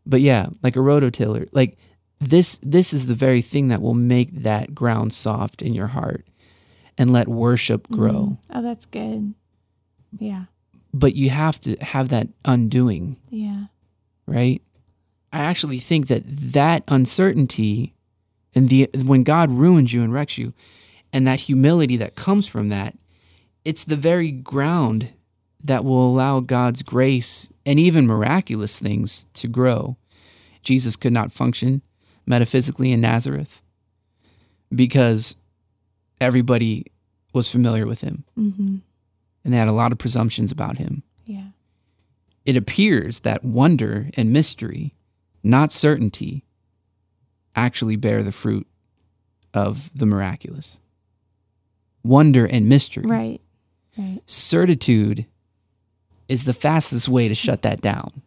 but 0.07 0.21
yeah 0.23 0.47
like 0.63 0.77
a 0.77 0.81
rototiller 0.81 1.47
like 1.53 1.77
this 2.21 2.59
this 2.63 2.93
is 2.93 3.07
the 3.07 3.15
very 3.15 3.43
thing 3.43 3.69
that 3.69 3.83
will 3.83 3.95
make 3.95 4.31
that 4.43 4.75
ground 4.75 5.13
soft 5.13 5.61
in 5.63 5.75
your 5.75 5.89
heart 5.89 6.27
and 6.99 7.13
let 7.13 7.29
worship 7.29 7.89
grow 7.89 8.13
Mhm. 8.13 8.39
Oh, 8.55 8.63
that's 8.63 8.87
good. 8.87 9.35
Yeah. 10.19 10.45
but 10.93 11.15
you 11.15 11.31
have 11.31 11.61
to 11.63 11.77
have 11.77 12.09
that 12.11 12.29
undoing 12.45 13.17
Yeah. 13.31 13.67
right? 14.27 14.61
I 15.33 15.39
actually 15.39 15.79
think 15.79 16.09
that 16.09 16.25
that 16.27 16.83
uncertainty 16.89 17.95
and 18.55 18.69
the 18.69 18.91
when 19.05 19.23
God 19.23 19.51
ruins 19.51 19.93
you 19.93 20.03
and 20.03 20.13
wrecks 20.13 20.37
you, 20.37 20.53
and 21.13 21.25
that 21.27 21.41
humility 21.41 21.97
that 21.99 22.17
comes 22.17 22.49
from 22.49 22.69
that, 22.71 22.99
it's 23.65 23.85
the 23.85 23.97
very 23.97 24.31
ground 24.33 25.11
that 25.65 25.85
will 25.85 26.07
allow 26.07 26.41
God's 26.41 26.83
grace 26.83 27.49
and 27.67 27.79
even 27.79 28.07
miraculous 28.07 28.79
things 28.79 29.27
to 29.35 29.49
grow. 29.49 29.97
Jesus 30.63 30.97
could 30.97 31.13
not 31.13 31.33
function 31.33 31.83
metaphysically 32.27 32.93
in 32.93 33.01
Nazareth 33.01 33.63
because 34.75 35.37
everybody 36.21 36.87
was 37.33 37.51
familiar 37.51 37.87
with 37.87 38.01
him 38.03 38.25
Mm-hmm. 38.39 38.77
and 39.45 39.53
they 39.55 39.57
had 39.59 39.69
a 39.69 39.73
lot 39.73 39.93
of 39.93 39.99
presumptions 39.99 40.51
about 40.53 40.79
him 40.79 41.03
Yeah. 41.27 41.49
it 42.45 42.57
appears 42.57 43.21
that 43.21 43.45
wonder 43.45 44.11
and 44.17 44.33
mystery, 44.33 44.95
not 45.43 45.73
certainty, 45.73 46.45
actually 47.57 47.97
bear 47.97 48.23
the 48.23 48.33
fruit 48.33 48.67
of 49.55 49.91
the 49.95 50.07
miraculous. 50.07 50.79
Wonder 52.05 52.47
and 52.47 52.69
mystery. 52.69 53.05
Right. 53.07 53.41
Right. 53.99 54.21
Certitude 54.27 55.27
is 56.31 56.45
the 56.45 56.55
fastest 56.55 57.09
way 57.09 57.27
to 57.27 57.35
shut 57.35 57.63
that 57.63 57.81
down. 57.81 58.23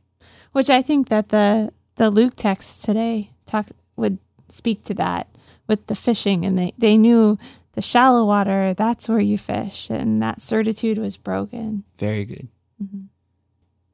Which 0.51 0.69
I 0.69 0.81
think 0.81 1.07
that 1.09 1.29
the 1.29 1.71
the 1.95 2.09
Luke 2.09 2.33
text 2.35 2.83
today 2.83 3.31
talk 3.45 3.67
would 3.95 4.17
speak 4.49 4.83
to 4.83 4.93
that 4.95 5.27
with 5.67 5.87
the 5.87 5.95
fishing 5.95 6.43
and 6.45 6.57
they, 6.57 6.73
they 6.77 6.97
knew 6.97 7.37
the 7.73 7.81
shallow 7.81 8.25
water, 8.25 8.73
that's 8.73 9.07
where 9.07 9.19
you 9.19 9.37
fish, 9.37 9.89
and 9.89 10.21
that 10.21 10.41
certitude 10.41 10.97
was 10.97 11.17
broken. 11.17 11.83
Very 11.97 12.25
good. 12.25 12.47
Mhm. 12.83 13.05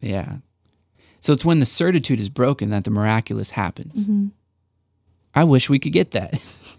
Yeah. 0.02 0.38
So 1.22 1.34
it's 1.34 1.46
when 1.46 1.60
the 1.60 1.66
certitude 1.66 2.20
is 2.20 2.30
broken 2.30 2.70
that 2.72 2.84
the 2.86 2.92
miraculous 2.92 3.52
happens. 3.52 4.04
Mm-hmm. 4.06 4.28
I 5.36 5.44
wish 5.44 5.70
we 5.70 5.80
could 5.80 5.94
get 5.94 6.12
that. 6.12 6.42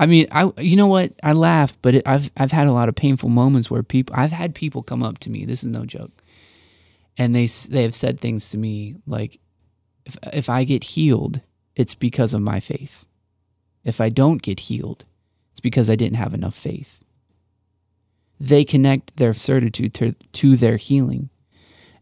I 0.00 0.06
mean, 0.06 0.26
I 0.30 0.50
you 0.58 0.76
know 0.76 0.86
what? 0.86 1.12
I 1.22 1.32
laugh, 1.32 1.76
but 1.82 1.96
it, 1.96 2.02
I've 2.06 2.30
I've 2.36 2.52
had 2.52 2.66
a 2.66 2.72
lot 2.72 2.88
of 2.88 2.94
painful 2.94 3.28
moments 3.28 3.70
where 3.70 3.82
people 3.82 4.14
I've 4.16 4.32
had 4.32 4.54
people 4.54 4.82
come 4.82 5.02
up 5.02 5.18
to 5.20 5.30
me. 5.30 5.44
This 5.44 5.62
is 5.64 5.70
no 5.70 5.84
joke, 5.84 6.22
and 7.16 7.34
they 7.34 7.46
they 7.46 7.82
have 7.82 7.94
said 7.94 8.20
things 8.20 8.50
to 8.50 8.58
me 8.58 8.96
like, 9.06 9.38
if 10.04 10.16
if 10.32 10.48
I 10.48 10.64
get 10.64 10.84
healed, 10.84 11.40
it's 11.76 11.94
because 11.94 12.34
of 12.34 12.42
my 12.42 12.60
faith. 12.60 13.04
If 13.84 14.00
I 14.00 14.08
don't 14.08 14.42
get 14.42 14.60
healed, 14.60 15.04
it's 15.52 15.60
because 15.60 15.88
I 15.88 15.96
didn't 15.96 16.16
have 16.18 16.34
enough 16.34 16.54
faith. 16.54 17.02
They 18.40 18.64
connect 18.64 19.16
their 19.16 19.34
certitude 19.34 19.94
to, 19.94 20.12
to 20.12 20.56
their 20.56 20.76
healing, 20.76 21.30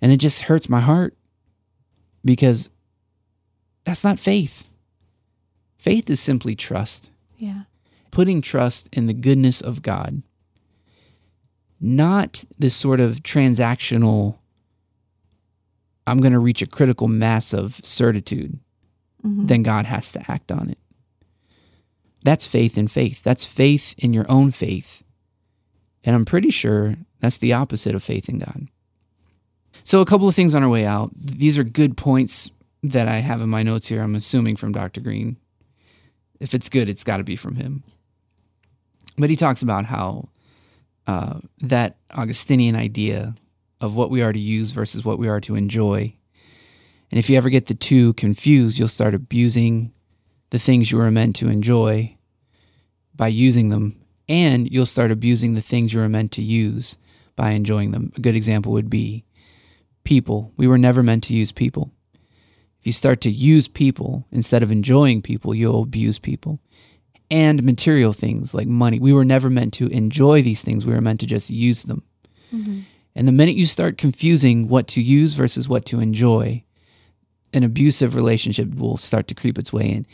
and 0.00 0.12
it 0.12 0.18
just 0.18 0.42
hurts 0.42 0.68
my 0.68 0.80
heart 0.80 1.16
because 2.24 2.70
that's 3.84 4.04
not 4.04 4.18
faith. 4.18 4.68
Faith 5.78 6.10
is 6.10 6.20
simply 6.20 6.54
trust, 6.54 7.10
Yeah. 7.38 7.62
putting 8.10 8.40
trust 8.40 8.88
in 8.92 9.06
the 9.06 9.12
goodness 9.12 9.60
of 9.60 9.82
God, 9.82 10.22
not 11.80 12.44
this 12.58 12.74
sort 12.74 13.00
of 13.00 13.22
transactional, 13.22 14.38
I'm 16.06 16.18
going 16.20 16.32
to 16.32 16.38
reach 16.38 16.62
a 16.62 16.66
critical 16.66 17.08
mass 17.08 17.52
of 17.52 17.78
certitude, 17.82 18.58
Mhm. 19.24 19.48
then 19.48 19.62
God 19.62 19.86
has 19.86 20.10
to 20.12 20.30
act 20.30 20.50
on 20.50 20.70
it. 20.70 20.78
That's 22.22 22.46
faith 22.46 22.78
in 22.78 22.88
faith. 22.88 23.22
That's 23.22 23.44
faith 23.44 23.94
in 23.98 24.12
your 24.12 24.24
own 24.30 24.50
faith. 24.50 25.02
And 26.04 26.14
I'm 26.16 26.24
pretty 26.24 26.50
sure 26.50 26.96
that's 27.20 27.38
the 27.38 27.52
opposite 27.52 27.94
of 27.94 28.02
faith 28.02 28.28
in 28.28 28.38
God. 28.38 28.68
So, 29.84 30.00
a 30.00 30.06
couple 30.06 30.28
of 30.28 30.34
things 30.34 30.54
on 30.54 30.62
our 30.62 30.68
way 30.68 30.86
out. 30.86 31.10
These 31.14 31.58
are 31.58 31.64
good 31.64 31.96
points 31.96 32.50
that 32.82 33.08
I 33.08 33.18
have 33.18 33.40
in 33.42 33.48
my 33.50 33.62
notes 33.62 33.88
here. 33.88 34.00
I'm 34.02 34.14
assuming 34.14 34.56
from 34.56 34.72
Dr. 34.72 35.00
Green. 35.00 35.36
If 36.40 36.54
it's 36.54 36.68
good, 36.68 36.88
it's 36.88 37.04
got 37.04 37.18
to 37.18 37.24
be 37.24 37.36
from 37.36 37.56
him. 37.56 37.82
But 39.16 39.30
he 39.30 39.36
talks 39.36 39.62
about 39.62 39.86
how 39.86 40.28
uh, 41.06 41.40
that 41.60 41.96
Augustinian 42.10 42.76
idea 42.76 43.34
of 43.80 43.96
what 43.96 44.10
we 44.10 44.22
are 44.22 44.32
to 44.32 44.38
use 44.38 44.70
versus 44.70 45.04
what 45.04 45.18
we 45.18 45.28
are 45.28 45.40
to 45.40 45.54
enjoy. 45.54 46.14
And 47.10 47.18
if 47.18 47.30
you 47.30 47.36
ever 47.36 47.50
get 47.50 47.66
the 47.66 47.74
two 47.74 48.14
confused, 48.14 48.78
you'll 48.78 48.88
start 48.88 49.14
abusing 49.14 49.92
the 50.50 50.58
things 50.58 50.90
you 50.90 50.98
were 50.98 51.10
meant 51.10 51.36
to 51.36 51.48
enjoy 51.48 52.16
by 53.14 53.28
using 53.28 53.70
them, 53.70 54.00
and 54.28 54.70
you'll 54.70 54.86
start 54.86 55.10
abusing 55.10 55.54
the 55.54 55.62
things 55.62 55.92
you 55.92 56.00
were 56.00 56.08
meant 56.08 56.32
to 56.32 56.42
use 56.42 56.98
by 57.34 57.50
enjoying 57.50 57.92
them. 57.92 58.12
A 58.16 58.20
good 58.20 58.36
example 58.36 58.72
would 58.72 58.90
be 58.90 59.24
people. 60.04 60.52
We 60.56 60.66
were 60.66 60.78
never 60.78 61.02
meant 61.02 61.24
to 61.24 61.34
use 61.34 61.52
people. 61.52 61.92
If 62.86 62.90
you 62.90 62.92
start 62.92 63.20
to 63.22 63.30
use 63.32 63.66
people 63.66 64.24
instead 64.30 64.62
of 64.62 64.70
enjoying 64.70 65.20
people, 65.20 65.52
you'll 65.52 65.82
abuse 65.82 66.20
people. 66.20 66.60
And 67.32 67.64
material 67.64 68.12
things 68.12 68.54
like 68.54 68.68
money. 68.68 69.00
We 69.00 69.12
were 69.12 69.24
never 69.24 69.50
meant 69.50 69.74
to 69.74 69.88
enjoy 69.88 70.40
these 70.40 70.62
things. 70.62 70.86
We 70.86 70.92
were 70.92 71.00
meant 71.00 71.18
to 71.18 71.26
just 71.26 71.50
use 71.50 71.82
them. 71.82 72.04
Mhm. 72.54 72.82
And 73.16 73.26
the 73.26 73.32
minute 73.32 73.56
you 73.56 73.66
start 73.66 73.98
confusing 73.98 74.68
what 74.68 74.86
to 74.86 75.02
use 75.02 75.32
versus 75.32 75.68
what 75.68 75.84
to 75.86 75.98
enjoy, 75.98 76.62
an 77.52 77.64
abusive 77.64 78.14
relationship 78.14 78.72
will 78.76 78.98
start 78.98 79.26
to 79.26 79.34
creep 79.34 79.58
its 79.58 79.72
way 79.72 79.90
in. 79.90 80.06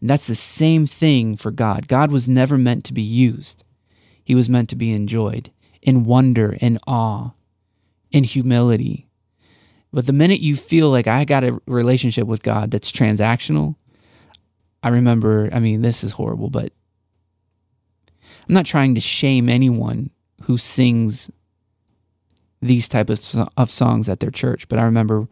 And 0.00 0.08
that's 0.08 0.28
the 0.28 0.36
same 0.36 0.86
thing 0.86 1.34
for 1.34 1.50
God. 1.50 1.88
God 1.88 2.12
was 2.12 2.28
never 2.28 2.56
meant 2.56 2.84
to 2.84 2.94
be 2.94 3.02
used, 3.02 3.64
He 4.22 4.36
was 4.36 4.48
meant 4.48 4.68
to 4.68 4.76
be 4.76 4.92
enjoyed 4.92 5.50
in 5.82 6.04
wonder, 6.04 6.52
in 6.60 6.78
awe, 6.86 7.30
in 8.12 8.22
humility. 8.22 9.08
But 9.92 10.06
the 10.06 10.12
minute 10.12 10.40
you 10.40 10.54
feel 10.56 10.88
like 10.90 11.06
I 11.06 11.24
got 11.24 11.42
a 11.44 11.60
relationship 11.66 12.26
with 12.26 12.42
God 12.42 12.70
that's 12.70 12.92
transactional, 12.92 13.74
I 14.82 14.88
remember, 14.88 15.48
I 15.52 15.58
mean, 15.58 15.82
this 15.82 16.04
is 16.04 16.12
horrible, 16.12 16.48
but 16.48 16.72
I'm 18.48 18.54
not 18.54 18.66
trying 18.66 18.94
to 18.94 19.00
shame 19.00 19.48
anyone 19.48 20.10
who 20.42 20.56
sings 20.56 21.30
these 22.62 22.88
type 22.88 23.10
of, 23.10 23.18
so- 23.18 23.48
of 23.56 23.70
songs 23.70 24.08
at 24.08 24.20
their 24.20 24.30
church, 24.30 24.68
but 24.68 24.78
I 24.78 24.82
remember 24.84 25.26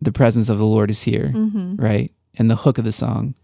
the 0.00 0.12
presence 0.12 0.48
of 0.48 0.58
the 0.58 0.66
Lord 0.66 0.90
is 0.90 1.02
here, 1.02 1.30
Mm-hmm. 1.34 1.76
right? 1.76 2.12
And 2.36 2.50
the 2.50 2.56
hook 2.56 2.78
of 2.78 2.84
the 2.84 2.92
song, 2.92 3.34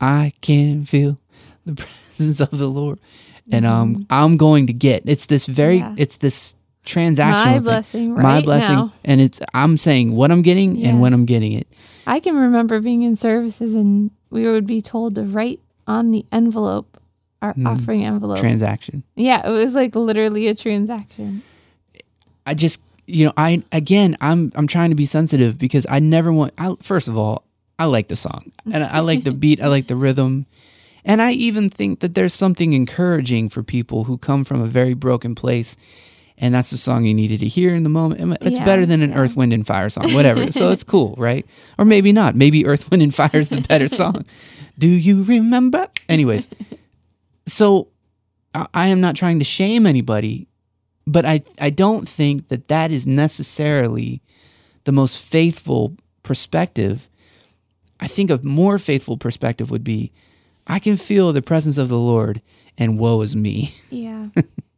I 0.00 0.32
can 0.40 0.84
feel 0.84 1.18
the 1.64 1.74
presence 2.16 2.40
of 2.40 2.58
the 2.58 2.68
Lord. 2.68 2.98
And 3.50 3.66
um, 3.66 4.06
I'm 4.10 4.36
going 4.36 4.66
to 4.68 4.72
get 4.72 5.02
it's 5.06 5.26
this 5.26 5.46
very 5.46 5.78
Yeah. 5.78 5.94
it's 5.98 6.16
this 6.18 6.54
transactional 6.84 7.44
My 7.44 7.52
thing. 7.54 7.62
blessing, 7.62 8.14
right 8.14 8.22
my 8.22 8.40
blessing 8.42 8.74
now. 8.74 8.92
and 9.04 9.20
it's 9.20 9.38
i'm 9.54 9.78
saying 9.78 10.12
what 10.16 10.30
i'm 10.32 10.42
getting 10.42 10.74
Yeah. 10.76 10.88
and 10.88 11.00
when 11.00 11.12
i'm 11.14 11.24
getting 11.26 11.52
it 11.52 11.66
I 12.04 12.18
can 12.18 12.34
remember 12.36 12.80
being 12.80 13.02
in 13.02 13.14
services 13.14 13.74
and 13.74 14.10
we 14.30 14.48
would 14.48 14.66
be 14.66 14.82
told 14.82 15.14
to 15.14 15.22
write 15.22 15.60
on 15.86 16.10
the 16.10 16.26
envelope, 16.32 16.98
our 17.40 17.54
Mm. 17.54 17.68
offering 17.68 18.04
envelope. 18.04 18.38
transaction 18.38 19.04
yeah, 19.14 19.46
it 19.46 19.50
was 19.50 19.74
like 19.74 19.94
literally 19.94 20.48
a 20.48 20.54
transaction. 20.54 21.42
i 22.46 22.54
just 22.54 22.82
you 23.06 23.26
know 23.26 23.32
i 23.36 23.62
again 23.70 24.16
i'm 24.20 24.50
i'm 24.56 24.66
trying 24.66 24.90
to 24.90 24.96
be 24.96 25.06
sensitive 25.06 25.58
because 25.58 25.86
i 25.88 25.98
never 26.00 26.32
want 26.32 26.52
I, 26.58 26.74
first 26.82 27.06
of 27.08 27.16
all 27.16 27.44
i 27.78 27.84
like 27.84 28.08
the 28.08 28.16
song 28.16 28.50
and 28.72 28.82
i 28.84 28.98
like 29.00 29.22
the 29.24 29.32
beat 29.42 29.60
i 29.62 29.68
like 29.68 29.86
the 29.86 29.96
rhythm 29.96 30.46
and 31.04 31.20
i 31.22 31.32
even 31.32 31.68
think 31.70 32.00
that 32.00 32.14
there's 32.14 32.34
something 32.34 32.72
encouraging 32.72 33.48
for 33.48 33.62
people 33.62 34.04
who 34.04 34.18
come 34.18 34.44
from 34.44 34.60
a 34.60 34.66
very 34.66 34.94
broken 34.94 35.34
place 35.34 35.76
and 36.42 36.52
that's 36.54 36.70
the 36.70 36.76
song 36.76 37.04
you 37.06 37.14
needed 37.14 37.40
to 37.40 37.48
hear 37.48 37.74
in 37.74 37.82
the 37.84 37.88
moment 37.88 38.36
it's 38.42 38.58
Yeah, 38.58 38.64
better 38.66 38.84
than 38.84 39.00
an 39.00 39.10
yeah. 39.10 39.16
earth 39.18 39.34
wind 39.36 39.52
and 39.54 39.66
fire 39.66 39.88
song 39.88 40.12
whatever 40.12 40.50
so 40.58 40.68
it's 40.70 40.84
cool 40.84 41.14
right 41.16 41.46
or 41.78 41.84
maybe 41.86 42.12
not 42.12 42.34
maybe 42.36 42.66
earth 42.66 42.90
wind 42.90 43.02
and 43.02 43.14
fire 43.14 43.30
is 43.36 43.48
the 43.48 43.60
better 43.62 43.88
song 43.88 44.24
do 44.78 44.88
you 44.88 45.22
remember 45.22 45.88
anyways 46.08 46.48
so 47.46 47.88
I, 48.54 48.66
I 48.74 48.86
am 48.88 49.00
not 49.00 49.16
trying 49.16 49.38
to 49.38 49.44
shame 49.44 49.86
anybody 49.86 50.48
but 51.06 51.24
I, 51.24 51.42
I 51.60 51.70
don't 51.70 52.08
think 52.08 52.48
that 52.48 52.68
that 52.68 52.90
is 52.92 53.06
necessarily 53.06 54.22
the 54.84 54.92
most 54.92 55.18
faithful 55.18 55.96
perspective. 56.22 57.08
I 57.98 58.06
think 58.06 58.30
a 58.30 58.38
more 58.42 58.78
faithful 58.78 59.16
perspective 59.16 59.68
would 59.72 59.82
be 59.82 60.12
I 60.66 60.78
can 60.78 60.96
feel 60.96 61.32
the 61.32 61.42
presence 61.42 61.76
of 61.76 61.88
the 61.88 61.98
Lord 61.98 62.40
and 62.78 63.00
woe 63.00 63.20
is 63.22 63.34
me. 63.34 63.74
Yeah. 63.90 64.28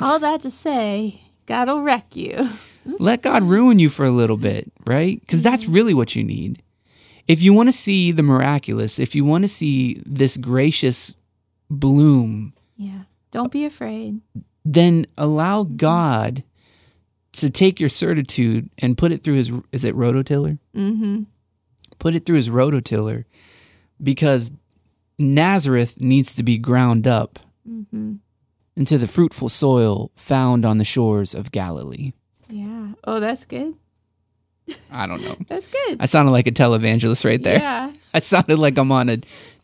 All 0.00 0.18
that 0.20 0.40
to 0.42 0.50
say, 0.50 1.22
God 1.46 1.68
will 1.68 1.82
wreck 1.82 2.14
you. 2.16 2.48
Let 2.98 3.22
God 3.22 3.42
ruin 3.44 3.78
you 3.78 3.88
for 3.90 4.04
a 4.04 4.10
little 4.10 4.36
bit, 4.36 4.70
right? 4.86 5.20
Because 5.20 5.42
that's 5.42 5.66
really 5.66 5.92
what 5.94 6.14
you 6.16 6.24
need. 6.24 6.62
If 7.26 7.42
you 7.42 7.52
want 7.52 7.68
to 7.68 7.72
see 7.74 8.12
the 8.12 8.22
miraculous, 8.22 8.98
if 8.98 9.14
you 9.14 9.24
want 9.24 9.44
to 9.44 9.48
see 9.48 10.00
this 10.06 10.36
gracious 10.38 11.14
bloom, 11.70 12.54
Yeah. 12.76 13.02
Don't 13.30 13.52
be 13.52 13.66
afraid. 13.66 14.20
then 14.64 15.06
allow 15.18 15.64
God 15.64 16.42
to 17.32 17.50
take 17.50 17.78
your 17.78 17.90
certitude 17.90 18.70
and 18.78 18.96
put 18.96 19.12
it 19.12 19.22
through 19.22 19.34
his 19.34 19.52
is 19.72 19.84
it 19.84 19.94
rototiller? 19.94 20.58
Mm-hmm. 20.74 21.24
put 21.98 22.14
it 22.14 22.24
through 22.24 22.36
his 22.36 22.48
rototiller 22.48 23.24
because 24.02 24.50
Nazareth 25.18 26.00
needs 26.00 26.34
to 26.36 26.42
be 26.42 26.56
ground 26.58 27.06
up 27.06 27.38
Mm-hmm. 27.68 28.14
Into 28.78 28.96
the 28.96 29.08
fruitful 29.08 29.48
soil 29.48 30.12
found 30.14 30.64
on 30.64 30.78
the 30.78 30.84
shores 30.84 31.34
of 31.34 31.50
Galilee. 31.50 32.12
Yeah. 32.48 32.92
Oh, 33.02 33.18
that's 33.18 33.44
good. 33.44 33.74
I 34.92 35.06
don't 35.06 35.20
know. 35.22 35.34
That's 35.48 35.66
good. 35.66 35.96
I 35.98 36.04
sounded 36.04 36.30
like 36.30 36.46
a 36.46 36.52
televangelist 36.52 37.24
right 37.24 37.42
there. 37.42 37.58
Yeah. 37.58 37.90
I 38.14 38.20
sounded 38.20 38.58
like 38.58 38.76
I'm 38.76 38.92
on 38.92 39.08
a 39.08 39.16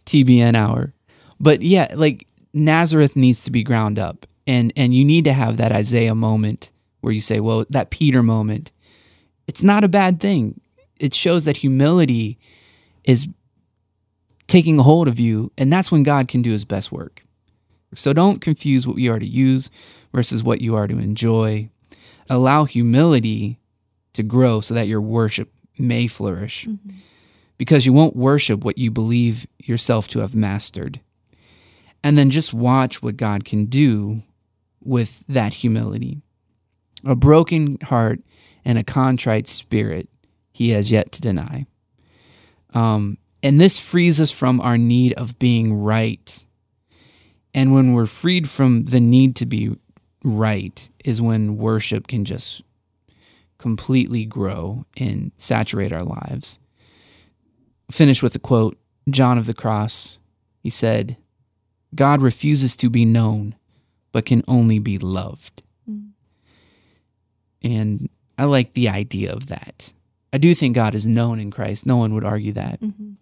TBN 0.06 0.56
hour. 0.56 0.94
But 1.38 1.60
yeah, 1.60 1.92
like 1.94 2.26
Nazareth 2.54 3.14
needs 3.14 3.44
to 3.44 3.50
be 3.50 3.62
ground 3.62 3.98
up. 3.98 4.26
And 4.46 4.72
and 4.76 4.94
you 4.94 5.04
need 5.04 5.24
to 5.24 5.34
have 5.34 5.58
that 5.58 5.72
Isaiah 5.72 6.14
moment 6.14 6.70
where 7.02 7.12
you 7.12 7.20
say, 7.20 7.38
well, 7.38 7.66
that 7.68 7.90
Peter 7.90 8.22
moment. 8.22 8.72
It's 9.46 9.62
not 9.62 9.84
a 9.84 9.88
bad 9.88 10.20
thing. 10.20 10.58
It 10.98 11.12
shows 11.12 11.44
that 11.44 11.58
humility 11.58 12.38
is 13.04 13.28
taking 14.46 14.78
a 14.78 14.82
hold 14.82 15.06
of 15.06 15.20
you, 15.20 15.52
and 15.58 15.70
that's 15.70 15.92
when 15.92 16.02
God 16.02 16.28
can 16.28 16.40
do 16.40 16.52
his 16.52 16.64
best 16.64 16.90
work. 16.90 17.23
So 17.94 18.12
don't 18.12 18.40
confuse 18.40 18.86
what 18.86 18.98
you 18.98 19.12
are 19.12 19.18
to 19.18 19.26
use 19.26 19.70
versus 20.12 20.42
what 20.42 20.60
you 20.60 20.74
are 20.76 20.86
to 20.86 20.98
enjoy. 20.98 21.68
Allow 22.30 22.64
humility 22.64 23.58
to 24.14 24.22
grow 24.22 24.60
so 24.60 24.74
that 24.74 24.88
your 24.88 25.00
worship 25.00 25.52
may 25.78 26.06
flourish 26.06 26.66
because 27.58 27.86
you 27.86 27.92
won't 27.92 28.16
worship 28.16 28.64
what 28.64 28.78
you 28.78 28.90
believe 28.90 29.46
yourself 29.58 30.08
to 30.08 30.20
have 30.20 30.34
mastered. 30.34 31.00
And 32.02 32.18
then 32.18 32.30
just 32.30 32.52
watch 32.52 33.02
what 33.02 33.16
God 33.16 33.44
can 33.44 33.66
do 33.66 34.22
with 34.82 35.24
that 35.28 35.54
humility. 35.54 36.20
A 37.04 37.16
broken 37.16 37.78
heart 37.82 38.20
and 38.64 38.78
a 38.78 38.84
contrite 38.84 39.46
spirit 39.46 40.08
he 40.52 40.70
has 40.70 40.90
yet 40.90 41.12
to 41.12 41.20
deny. 41.20 41.66
Um, 42.72 43.18
and 43.42 43.60
this 43.60 43.78
frees 43.78 44.20
us 44.20 44.30
from 44.30 44.60
our 44.60 44.78
need 44.78 45.12
of 45.14 45.38
being 45.38 45.74
right. 45.74 46.43
And 47.54 47.72
when 47.72 47.92
we're 47.92 48.06
freed 48.06 48.48
from 48.48 48.86
the 48.86 49.00
need 49.00 49.36
to 49.36 49.46
be 49.46 49.76
right, 50.24 50.90
is 51.04 51.22
when 51.22 51.56
worship 51.56 52.08
can 52.08 52.24
just 52.24 52.62
completely 53.58 54.24
grow 54.24 54.84
and 54.96 55.30
saturate 55.36 55.92
our 55.92 56.02
lives. 56.02 56.58
Finish 57.90 58.22
with 58.22 58.34
a 58.34 58.38
quote 58.38 58.76
John 59.08 59.38
of 59.38 59.46
the 59.46 59.54
Cross. 59.54 60.18
He 60.62 60.70
said, 60.70 61.16
God 61.94 62.20
refuses 62.20 62.74
to 62.76 62.90
be 62.90 63.04
known, 63.04 63.54
but 64.10 64.26
can 64.26 64.42
only 64.48 64.78
be 64.78 64.98
loved. 64.98 65.62
Mm. 65.88 66.10
And 67.62 68.08
I 68.36 68.44
like 68.44 68.72
the 68.72 68.88
idea 68.88 69.32
of 69.32 69.46
that. 69.46 69.92
I 70.32 70.38
do 70.38 70.54
think 70.54 70.74
God 70.74 70.94
is 70.94 71.06
known 71.06 71.38
in 71.38 71.52
Christ. 71.52 71.86
No 71.86 71.96
one 71.96 72.14
would 72.14 72.24
argue 72.24 72.52
that. 72.52 72.80
Mm-hmm. 72.80 73.12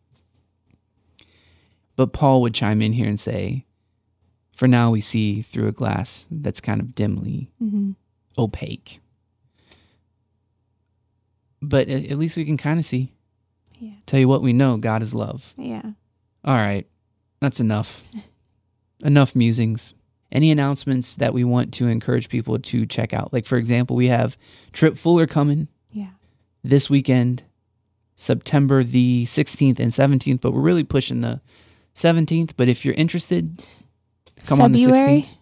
But 1.94 2.14
Paul 2.14 2.40
would 2.40 2.54
chime 2.54 2.80
in 2.80 2.94
here 2.94 3.06
and 3.06 3.20
say, 3.20 3.66
For 4.52 4.68
now 4.68 4.90
we 4.90 5.00
see 5.00 5.42
through 5.42 5.66
a 5.68 5.72
glass 5.72 6.26
that's 6.30 6.60
kind 6.60 6.80
of 6.80 6.94
dimly 6.94 7.50
Mm-hmm. 7.62 7.92
opaque. 8.38 9.00
But 11.60 11.88
at 11.88 12.18
least 12.18 12.36
we 12.36 12.44
can 12.44 12.56
kind 12.56 12.78
of 12.80 12.84
see. 12.84 13.12
Yeah. 13.78 13.92
Tell 14.06 14.18
you 14.20 14.28
what 14.28 14.42
we 14.42 14.52
know 14.52 14.76
God 14.76 15.02
is 15.02 15.14
love. 15.14 15.54
Yeah. 15.56 15.82
All 16.44 16.56
right. 16.56 16.86
That's 17.40 17.60
enough. 17.60 18.02
enough 19.04 19.34
musings. 19.36 19.94
Any 20.30 20.50
announcements 20.50 21.14
that 21.16 21.34
we 21.34 21.44
want 21.44 21.72
to 21.74 21.86
encourage 21.88 22.28
people 22.28 22.58
to 22.58 22.86
check 22.86 23.12
out? 23.12 23.32
Like, 23.32 23.44
for 23.46 23.58
example, 23.58 23.94
we 23.96 24.08
have 24.08 24.36
Tripp 24.72 24.96
Fuller 24.96 25.26
coming 25.26 25.68
Yeah. 25.92 26.10
this 26.64 26.88
weekend, 26.90 27.42
September 28.16 28.82
the 28.82 29.24
16th 29.26 29.78
and 29.78 29.90
17th, 29.92 30.40
but 30.40 30.52
we're 30.52 30.60
really 30.62 30.84
pushing 30.84 31.20
the 31.20 31.40
17th. 31.94 32.52
But 32.56 32.68
if 32.68 32.84
you're 32.84 32.94
interested, 32.94 33.62
come 34.46 34.60
on 34.60 34.72
the 34.72 34.84
February. 34.84 35.22
16th. 35.22 35.36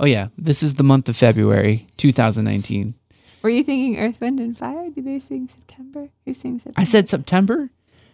Oh, 0.00 0.06
yeah. 0.06 0.28
This 0.36 0.62
is 0.62 0.74
the 0.74 0.82
month 0.82 1.08
of 1.08 1.16
February 1.16 1.86
2019. 1.96 2.94
Were 3.42 3.50
you 3.50 3.62
thinking 3.62 3.98
Earth, 3.98 4.20
Wind, 4.20 4.40
and 4.40 4.56
Fire? 4.56 4.90
Do 4.90 5.02
they 5.02 5.20
sing 5.20 5.48
September? 5.48 6.08
Who 6.24 6.34
sings 6.34 6.62
September? 6.62 6.80
I 6.80 6.84
said 6.84 7.08
September? 7.08 7.70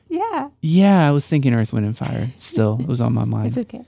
yeah. 0.09 0.49
Yeah, 0.61 1.07
I 1.07 1.11
was 1.13 1.27
thinking 1.27 1.55
Earth, 1.55 1.73
Wind, 1.73 1.87
and 1.87 1.97
Fire. 1.97 2.29
Still, 2.39 2.79
it 2.81 2.89
was 2.89 3.01
on 3.01 3.13
my 3.15 3.25
mind. 3.25 3.49
It's 3.49 3.59
okay. 3.59 3.85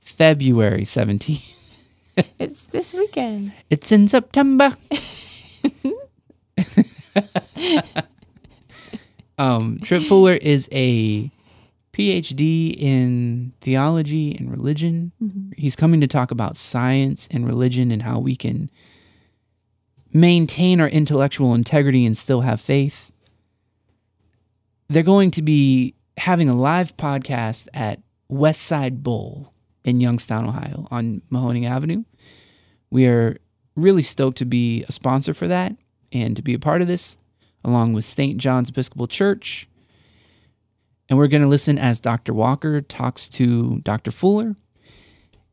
February 0.00 0.82
17th. 0.82 1.50
It's 2.38 2.62
this 2.66 2.94
weekend. 2.94 3.52
It's 3.70 3.90
in 3.90 4.06
September. 4.06 4.76
um, 9.36 9.80
Tripp 9.82 10.04
Fuller 10.04 10.34
is 10.34 10.68
a 10.70 11.28
PhD 11.94 12.74
in 12.76 13.52
theology 13.60 14.34
and 14.34 14.50
religion. 14.50 15.12
Mm-hmm. 15.22 15.52
He's 15.56 15.76
coming 15.76 16.00
to 16.00 16.08
talk 16.08 16.32
about 16.32 16.56
science 16.56 17.28
and 17.30 17.46
religion 17.46 17.92
and 17.92 18.02
how 18.02 18.18
we 18.18 18.34
can 18.34 18.68
maintain 20.12 20.80
our 20.80 20.88
intellectual 20.88 21.54
integrity 21.54 22.04
and 22.04 22.18
still 22.18 22.40
have 22.40 22.60
faith. 22.60 23.12
They're 24.88 25.04
going 25.04 25.30
to 25.32 25.42
be 25.42 25.94
having 26.18 26.48
a 26.48 26.56
live 26.56 26.96
podcast 26.96 27.68
at 27.72 28.00
Westside 28.30 29.02
Bowl 29.02 29.52
in 29.84 30.00
Youngstown, 30.00 30.48
Ohio, 30.48 30.88
on 30.90 31.22
Mahoning 31.30 31.68
Avenue. 31.68 32.02
We 32.90 33.06
are 33.06 33.38
really 33.76 34.02
stoked 34.02 34.38
to 34.38 34.44
be 34.44 34.84
a 34.88 34.92
sponsor 34.92 35.32
for 35.32 35.46
that 35.46 35.76
and 36.12 36.34
to 36.34 36.42
be 36.42 36.54
a 36.54 36.58
part 36.58 36.82
of 36.82 36.88
this, 36.88 37.16
along 37.64 37.92
with 37.92 38.04
St. 38.04 38.36
John's 38.38 38.70
Episcopal 38.70 39.06
Church. 39.06 39.68
And 41.14 41.18
we're 41.20 41.28
going 41.28 41.42
to 41.42 41.48
listen 41.48 41.78
as 41.78 42.00
Dr. 42.00 42.34
Walker 42.34 42.80
talks 42.80 43.28
to 43.28 43.78
Dr. 43.84 44.10
Fuller 44.10 44.56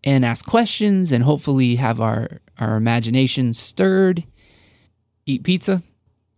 and 0.04 0.26
ask 0.26 0.43
questions 0.43 1.12
and 1.12 1.24
hopefully 1.24 1.76
have 1.76 2.02
our, 2.02 2.41
our 2.58 2.78
imagination 2.78 3.54
stirred, 3.54 4.24
eat 5.28 5.43
pizza, 5.43 5.84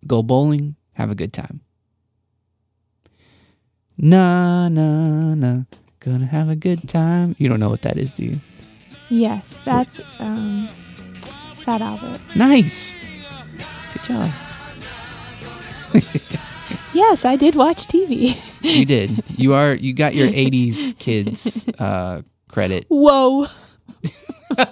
go 0.05 0.23
bowling, 0.23 0.75
have 0.95 1.09
a 1.09 1.15
good 1.15 1.31
time. 1.31 1.62
Na 3.97 4.67
na 4.67 5.36
na, 5.36 5.62
gonna 6.01 6.25
have 6.25 6.49
a 6.49 6.57
good 6.57 6.89
time. 6.89 7.33
You 7.39 7.47
don't 7.47 7.62
know 7.62 7.69
what 7.69 7.83
that 7.83 7.97
is, 7.97 8.15
do 8.15 8.25
you? 8.25 8.41
Yes, 9.07 9.55
that's 9.63 10.01
um, 10.19 10.67
Fat 11.63 11.81
Albert. 11.81 12.19
Nice. 12.36 12.97
Good 13.93 14.03
job. 14.03 14.31
Yes, 16.93 17.23
I 17.23 17.38
did 17.38 17.55
watch 17.55 17.88
TV. 17.88 18.38
You 18.63 18.86
did. 18.86 19.23
You 19.38 19.54
are. 19.54 19.76
You 19.76 19.93
got 19.93 20.15
your 20.15 20.30
'80s 20.30 20.97
kids 20.97 21.67
uh, 21.80 22.21
credit. 22.49 22.86
Whoa. 22.88 23.47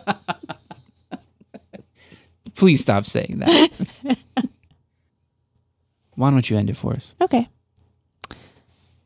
Please 2.56 2.82
stop 2.82 3.06
saying 3.06 3.40
that. 3.40 3.70
Why 6.16 6.30
don't 6.30 6.50
you 6.50 6.58
end 6.58 6.70
it 6.70 6.78
for 6.78 6.94
us? 6.94 7.16
Okay. 7.20 7.50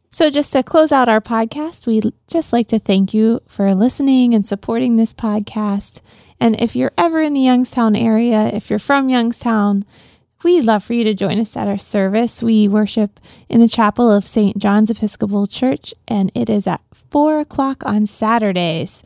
So, 0.10 0.30
just 0.30 0.54
to 0.54 0.63
close 0.63 0.91
out 0.91 1.10
our 1.10 1.19
podcast, 1.19 1.86
we'd 1.86 2.06
just 2.28 2.54
like 2.54 2.67
to 2.69 2.80
thank 2.80 3.13
you 3.13 3.41
for 3.48 3.76
listening 3.76 4.34
and 4.34 4.45
supporting 4.45 4.95
this 4.95 5.13
podcast. 5.13 6.02
And 6.39 6.60
if 6.60 6.76
you're 6.76 6.93
ever 6.98 7.21
in 7.21 7.34
the 7.34 7.41
Youngstown 7.41 7.95
area, 7.95 8.48
if 8.48 8.69
you're 8.69 8.80
from 8.80 9.10
Youngstown, 9.10 9.84
we'd 10.45 10.63
love 10.63 10.84
for 10.84 10.93
you 10.93 11.03
to 11.03 11.15
join 11.15 11.39
us 11.39 11.58
at 11.58 11.67
our 11.67 11.77
service. 11.77 12.43
We 12.43 12.67
worship 12.67 13.19
in 13.49 13.62
the 13.62 13.67
chapel 13.67 14.12
of 14.12 14.27
St. 14.27 14.60
John's 14.60 14.91
Episcopal 14.91 15.47
Church, 15.47 15.91
and 16.08 16.31
it 16.36 16.51
is 16.51 16.67
at 16.67 16.81
four 16.93 17.39
o'clock 17.39 17.84
on 17.84 18.05
Saturdays. 18.05 19.03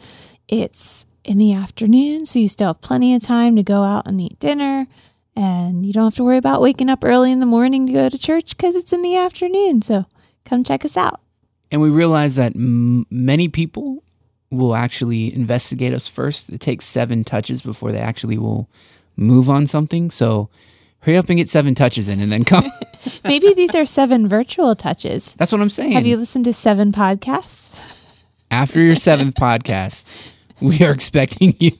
It's 0.49 1.05
in 1.23 1.37
the 1.37 1.53
afternoon, 1.53 2.25
so 2.25 2.39
you 2.39 2.49
still 2.49 2.67
have 2.67 2.81
plenty 2.81 3.15
of 3.15 3.23
time 3.23 3.55
to 3.55 3.63
go 3.63 3.83
out 3.83 4.05
and 4.05 4.19
eat 4.19 4.37
dinner. 4.39 4.85
And 5.33 5.85
you 5.85 5.93
don't 5.93 6.03
have 6.03 6.15
to 6.15 6.25
worry 6.25 6.35
about 6.35 6.61
waking 6.61 6.89
up 6.89 7.05
early 7.05 7.31
in 7.31 7.39
the 7.39 7.45
morning 7.45 7.87
to 7.87 7.93
go 7.93 8.09
to 8.09 8.17
church 8.17 8.57
because 8.57 8.75
it's 8.75 8.91
in 8.91 9.01
the 9.01 9.15
afternoon. 9.15 9.81
So 9.81 10.07
come 10.43 10.65
check 10.65 10.83
us 10.83 10.97
out. 10.97 11.21
And 11.71 11.81
we 11.81 11.89
realize 11.89 12.35
that 12.35 12.53
m- 12.53 13.05
many 13.09 13.47
people 13.47 14.03
will 14.51 14.75
actually 14.75 15.33
investigate 15.33 15.93
us 15.93 16.09
first. 16.09 16.49
It 16.49 16.59
takes 16.59 16.83
seven 16.83 17.23
touches 17.23 17.61
before 17.61 17.93
they 17.93 17.99
actually 17.99 18.37
will 18.37 18.67
move 19.15 19.49
on 19.49 19.67
something. 19.67 20.11
So 20.11 20.49
hurry 21.01 21.17
up 21.17 21.29
and 21.29 21.37
get 21.37 21.49
seven 21.49 21.75
touches 21.75 22.09
in 22.09 22.19
and 22.19 22.31
then 22.31 22.43
come. 22.45 22.69
Maybe 23.23 23.53
these 23.53 23.75
are 23.75 23.85
seven 23.85 24.27
virtual 24.27 24.75
touches. 24.75 25.33
That's 25.33 25.51
what 25.51 25.61
I'm 25.61 25.69
saying. 25.69 25.93
Have 25.93 26.05
you 26.05 26.17
listened 26.17 26.45
to 26.45 26.53
seven 26.53 26.91
podcasts? 26.91 27.79
After 28.51 28.81
your 28.81 28.95
seventh 28.95 29.35
podcast, 29.35 30.05
we 30.59 30.83
are 30.83 30.91
expecting 30.91 31.55
you. 31.59 31.77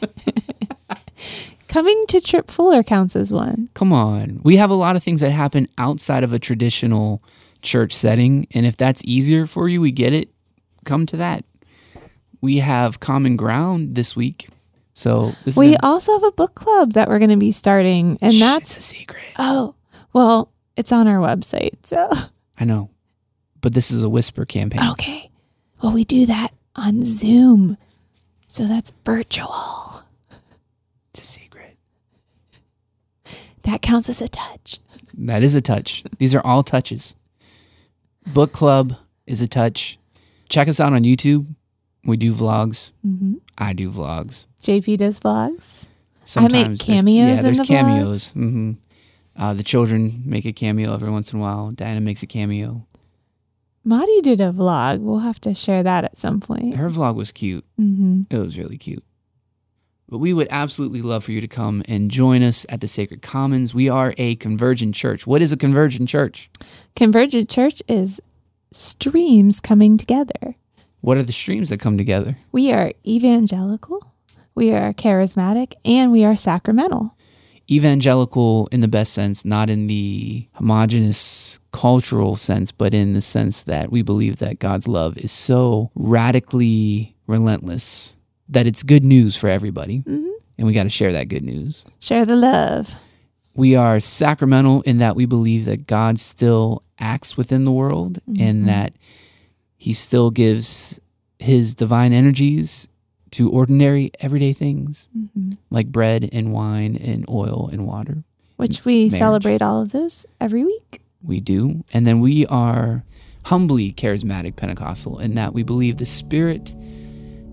Coming 1.68 2.06
to 2.08 2.20
Tripp 2.20 2.50
Fuller 2.50 2.82
counts 2.82 3.14
as 3.14 3.30
one. 3.30 3.68
Come 3.74 3.92
on. 3.92 4.40
We 4.42 4.56
have 4.56 4.70
a 4.70 4.74
lot 4.74 4.96
of 4.96 5.02
things 5.02 5.20
that 5.20 5.30
happen 5.32 5.68
outside 5.76 6.24
of 6.24 6.32
a 6.32 6.38
traditional 6.38 7.22
church 7.60 7.92
setting. 7.92 8.46
And 8.52 8.64
if 8.64 8.76
that's 8.76 9.02
easier 9.04 9.46
for 9.46 9.68
you, 9.68 9.80
we 9.80 9.92
get 9.92 10.14
it. 10.14 10.30
Come 10.84 11.04
to 11.06 11.16
that. 11.18 11.44
We 12.40 12.58
have 12.58 13.00
common 13.00 13.36
ground 13.36 13.96
this 13.96 14.16
week. 14.16 14.48
So 14.98 15.36
this 15.44 15.56
We 15.56 15.76
also 15.76 16.12
have 16.14 16.24
a 16.24 16.32
book 16.32 16.56
club 16.56 16.94
that 16.94 17.06
we're 17.08 17.20
going 17.20 17.30
to 17.30 17.36
be 17.36 17.52
starting, 17.52 18.18
and 18.20 18.34
Shh, 18.34 18.40
that's 18.40 18.76
a 18.78 18.80
secret. 18.80 19.22
oh 19.38 19.76
well, 20.12 20.50
it's 20.76 20.90
on 20.90 21.06
our 21.06 21.18
website. 21.18 21.86
So 21.86 22.10
I 22.58 22.64
know. 22.64 22.90
But 23.60 23.74
this 23.74 23.92
is 23.92 24.02
a 24.02 24.08
whisper 24.08 24.44
campaign. 24.44 24.80
okay, 24.90 25.30
well 25.80 25.92
we 25.92 26.02
do 26.02 26.26
that 26.26 26.52
on 26.74 27.04
Zoom, 27.04 27.76
so 28.48 28.64
that's 28.64 28.92
virtual. 29.04 30.02
It's 31.10 31.22
a 31.22 31.26
secret. 31.26 31.76
That 33.62 33.80
counts 33.82 34.08
as 34.08 34.20
a 34.20 34.26
touch. 34.26 34.80
That 35.16 35.44
is 35.44 35.54
a 35.54 35.60
touch. 35.60 36.02
These 36.18 36.34
are 36.34 36.44
all 36.44 36.64
touches. 36.64 37.14
Book 38.26 38.50
club 38.50 38.96
is 39.28 39.42
a 39.42 39.46
touch. 39.46 39.96
Check 40.48 40.66
us 40.66 40.80
out 40.80 40.92
on 40.92 41.04
YouTube. 41.04 41.54
We 42.08 42.16
do 42.16 42.32
vlogs. 42.34 42.90
hmm 43.02 43.34
I 43.58 43.72
do 43.74 43.90
vlogs. 43.90 44.46
JP 44.62 44.96
does 44.96 45.20
vlogs. 45.20 45.84
Sometimes 46.24 46.54
I 46.56 46.68
make 46.68 46.80
cameos 47.04 47.28
Yeah, 47.28 47.38
in 47.38 47.44
there's 47.44 47.58
the 47.58 47.64
cameos. 47.64 48.30
hmm 48.32 48.72
Uh, 49.36 49.52
the 49.54 49.62
children 49.62 50.22
make 50.24 50.44
a 50.46 50.52
cameo 50.52 50.92
every 50.94 51.10
once 51.10 51.32
in 51.32 51.38
a 51.38 51.42
while. 51.42 51.70
Diana 51.70 52.00
makes 52.00 52.22
a 52.22 52.26
cameo. 52.26 52.86
Maddie 53.84 54.20
did 54.22 54.40
a 54.40 54.52
vlog. 54.52 55.00
We'll 55.00 55.20
have 55.20 55.40
to 55.42 55.54
share 55.54 55.82
that 55.82 56.04
at 56.04 56.16
some 56.16 56.40
point. 56.40 56.76
Her 56.76 56.88
vlog 56.90 57.14
was 57.14 57.30
cute. 57.30 57.64
hmm 57.76 58.22
It 58.30 58.38
was 58.38 58.56
really 58.58 58.78
cute. 58.78 59.04
But 60.08 60.18
we 60.18 60.32
would 60.32 60.48
absolutely 60.50 61.02
love 61.02 61.24
for 61.24 61.32
you 61.32 61.42
to 61.42 61.48
come 61.48 61.82
and 61.86 62.10
join 62.10 62.42
us 62.42 62.64
at 62.70 62.80
the 62.80 62.88
Sacred 62.88 63.20
Commons. 63.20 63.74
We 63.74 63.90
are 63.90 64.14
a 64.16 64.36
convergent 64.36 64.94
church. 64.94 65.26
What 65.26 65.42
is 65.42 65.52
a 65.52 65.56
convergent 65.58 66.08
church? 66.08 66.48
Convergent 66.96 67.50
Church 67.50 67.82
is 67.86 68.18
streams 68.72 69.60
coming 69.60 69.98
together. 69.98 70.56
What 71.08 71.16
are 71.16 71.22
the 71.22 71.32
streams 71.32 71.70
that 71.70 71.80
come 71.80 71.96
together? 71.96 72.36
We 72.52 72.70
are 72.70 72.92
evangelical, 73.06 74.12
we 74.54 74.72
are 74.72 74.92
charismatic, 74.92 75.72
and 75.82 76.12
we 76.12 76.22
are 76.22 76.36
sacramental. 76.36 77.14
evangelical 77.70 78.68
in 78.72 78.82
the 78.82 78.88
best 78.88 79.14
sense, 79.14 79.42
not 79.42 79.70
in 79.70 79.86
the 79.86 80.46
homogenous 80.52 81.60
cultural 81.72 82.36
sense, 82.36 82.72
but 82.72 82.92
in 82.92 83.14
the 83.14 83.22
sense 83.22 83.64
that 83.64 83.90
we 83.90 84.02
believe 84.02 84.36
that 84.36 84.58
God's 84.58 84.86
love 84.86 85.16
is 85.16 85.32
so 85.32 85.90
radically 85.94 87.16
relentless 87.26 88.14
that 88.46 88.66
it's 88.66 88.82
good 88.82 89.02
news 89.02 89.34
for 89.34 89.48
everybody. 89.48 90.00
hmm 90.00 90.28
And 90.58 90.66
we 90.66 90.74
got 90.74 90.82
to 90.82 90.90
share 90.90 91.14
that 91.14 91.28
good 91.28 91.42
news. 91.42 91.86
Share 92.00 92.26
the 92.26 92.36
love. 92.36 92.94
We 93.54 93.74
are 93.74 93.98
sacramental 93.98 94.82
in 94.82 94.98
that 94.98 95.16
we 95.16 95.24
believe 95.24 95.64
that 95.64 95.86
God 95.86 96.18
still 96.20 96.82
acts 96.98 97.34
within 97.34 97.64
the 97.64 97.72
world 97.72 98.18
Mhm. 98.28 98.40
and 98.42 98.68
that 98.68 98.92
he 99.78 99.92
still 99.94 100.30
gives 100.30 101.00
his 101.38 101.74
divine 101.74 102.12
energies 102.12 102.88
to 103.30 103.48
ordinary 103.50 104.10
everyday 104.20 104.52
things 104.52 105.08
hmm 105.12 105.50
like 105.70 105.86
bread 105.88 106.28
and 106.32 106.52
wine 106.52 106.96
and 106.96 107.24
oil 107.28 107.68
and 107.72 107.86
water. 107.86 108.24
Which 108.56 108.84
we 108.84 109.06
Marriage. 109.06 109.18
celebrate 109.18 109.62
all 109.62 109.80
of 109.80 109.92
those 109.92 110.26
every 110.40 110.64
week. 110.64 111.02
we 111.22 111.40
do. 111.40 111.84
And 111.92 112.06
then 112.06 112.20
we 112.20 112.46
are 112.46 113.04
humbly 113.44 113.92
charismatic 113.92 114.56
Pentecostal 114.56 115.18
in 115.20 115.34
that 115.36 115.52
we 115.54 115.62
believe 115.62 115.96
the 115.98 116.06
Spirit 116.06 116.74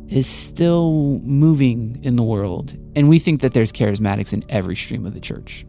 is 0.10 0.28
still 0.28 1.20
moving 1.24 2.00
in 2.04 2.16
the 2.16 2.24
world. 2.24 2.74
And 2.96 3.08
we 3.10 3.20
think 3.20 3.42
that 3.42 3.54
there's 3.54 3.72
charismatics 3.72 4.32
in 4.34 4.44
every 4.50 4.76
stream 4.76 5.06
of 5.06 5.14
the 5.14 5.20
church, 5.20 5.66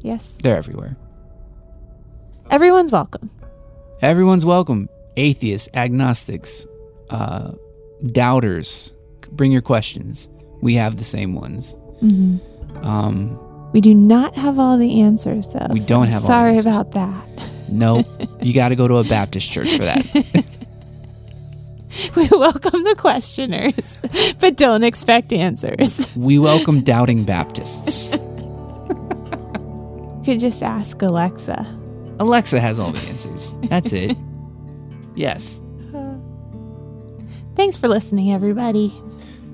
Yes. 0.00 0.38
they're 0.42 0.56
everywhere. 0.56 0.96
Everyone's 2.50 2.92
welcome. 2.92 3.30
Everyone's 4.02 4.44
welcome. 4.44 4.88
Atheists, 5.16 5.68
agnostics, 5.74 6.66
uh, 7.10 7.52
doubters, 8.12 8.92
bring 9.32 9.52
your 9.52 9.62
questions. 9.62 10.28
We 10.62 10.74
have 10.74 10.96
the 10.96 11.04
same 11.04 11.34
ones. 11.34 11.76
hmm 12.00 12.36
Um, 12.82 13.38
We 13.72 13.80
do 13.80 13.94
not 13.94 14.34
have 14.36 14.58
all 14.58 14.78
the 14.78 15.00
answers, 15.02 15.48
though. 15.52 15.66
We 15.70 15.80
don't 15.80 16.06
have 16.08 16.16
all 16.16 16.20
the 16.22 16.26
Sorry 16.26 16.58
about 16.58 16.92
that. 16.92 17.28
no, 17.70 18.04
you 18.42 18.52
got 18.54 18.70
to 18.70 18.76
go 18.76 18.88
to 18.88 18.96
a 18.96 19.04
Baptist 19.04 19.50
church 19.50 19.76
for 19.76 19.84
that. 19.84 20.44
We 22.16 22.28
welcome 22.28 22.84
the 22.84 22.94
questioners, 22.96 24.00
but 24.38 24.56
don't 24.56 24.84
expect 24.84 25.32
answers. 25.32 26.06
We 26.16 26.38
welcome 26.38 26.82
doubting 26.82 27.24
Baptists. 27.24 28.12
You 28.12 28.18
could 30.24 30.38
just 30.40 30.62
ask 30.62 31.02
Alexa. 31.02 31.66
Alexa 32.20 32.60
has 32.60 32.78
all 32.78 32.92
the 32.92 33.00
answers. 33.08 33.52
That's 33.64 33.92
it. 33.92 34.16
Yes. 35.20 35.60
Uh-huh. 35.94 36.14
Thanks 37.54 37.76
for 37.76 37.88
listening, 37.88 38.32
everybody. 38.32 38.90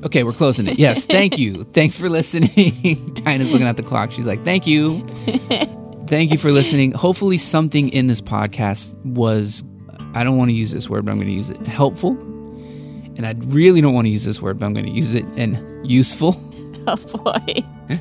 Okay, 0.04 0.22
we're 0.22 0.32
closing 0.32 0.68
it. 0.68 0.78
Yes, 0.78 1.04
thank 1.06 1.38
you. 1.38 1.64
Thanks 1.72 1.96
for 1.96 2.08
listening. 2.08 3.10
Dinah's 3.14 3.50
looking 3.50 3.66
at 3.66 3.76
the 3.76 3.82
clock. 3.82 4.12
She's 4.12 4.26
like, 4.26 4.44
thank 4.44 4.66
you. 4.66 5.04
Thank 6.06 6.30
you 6.30 6.38
for 6.38 6.52
listening. 6.52 6.92
Hopefully, 6.92 7.36
something 7.36 7.88
in 7.88 8.06
this 8.06 8.20
podcast 8.20 8.94
was, 9.04 9.64
I 10.14 10.22
don't 10.22 10.36
want 10.36 10.50
to 10.50 10.54
use 10.54 10.70
this 10.70 10.88
word, 10.88 11.04
but 11.04 11.10
I'm 11.10 11.18
going 11.18 11.26
to 11.26 11.34
use 11.34 11.50
it, 11.50 11.66
helpful. 11.66 12.12
And 13.16 13.26
I 13.26 13.34
really 13.46 13.80
don't 13.80 13.92
want 13.92 14.04
to 14.04 14.10
use 14.10 14.24
this 14.24 14.40
word, 14.40 14.60
but 14.60 14.66
I'm 14.66 14.72
going 14.72 14.86
to 14.86 14.92
use 14.92 15.14
it 15.14 15.24
and 15.36 15.84
useful. 15.84 16.40
Oh 16.86 16.94
boy. 16.94 17.98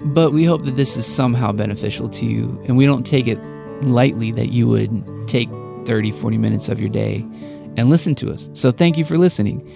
But 0.00 0.32
we 0.32 0.44
hope 0.46 0.64
that 0.64 0.76
this 0.76 0.96
is 0.96 1.04
somehow 1.04 1.52
beneficial 1.52 2.08
to 2.08 2.24
you. 2.24 2.58
And 2.66 2.78
we 2.78 2.86
don't 2.86 3.04
take 3.04 3.28
it 3.28 3.38
lightly 3.82 4.32
that 4.32 4.48
you 4.48 4.66
would 4.68 5.28
take 5.28 5.50
30, 5.86 6.10
40 6.10 6.38
minutes 6.38 6.68
of 6.68 6.80
your 6.80 6.88
day 6.88 7.26
and 7.76 7.90
listen 7.90 8.14
to 8.16 8.32
us. 8.32 8.48
So 8.52 8.70
thank 8.70 8.98
you 8.98 9.04
for 9.04 9.16
listening. 9.16 9.66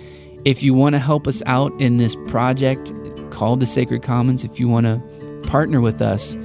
If 0.45 0.63
you 0.63 0.75
want 0.75 0.95
to 0.95 0.99
help 0.99 1.27
us 1.27 1.43
out 1.47 1.73
in 1.81 1.97
this 1.97 2.17
project 2.27 2.93
called 3.31 3.61
the 3.61 3.67
Sacred 3.67 4.03
Commons, 4.03 4.45
if 4.45 4.61
you 4.61 4.69
want 4.69 4.87
to 4.87 5.01
partner 5.47 5.81
with 5.81 6.03
us, 6.03 6.37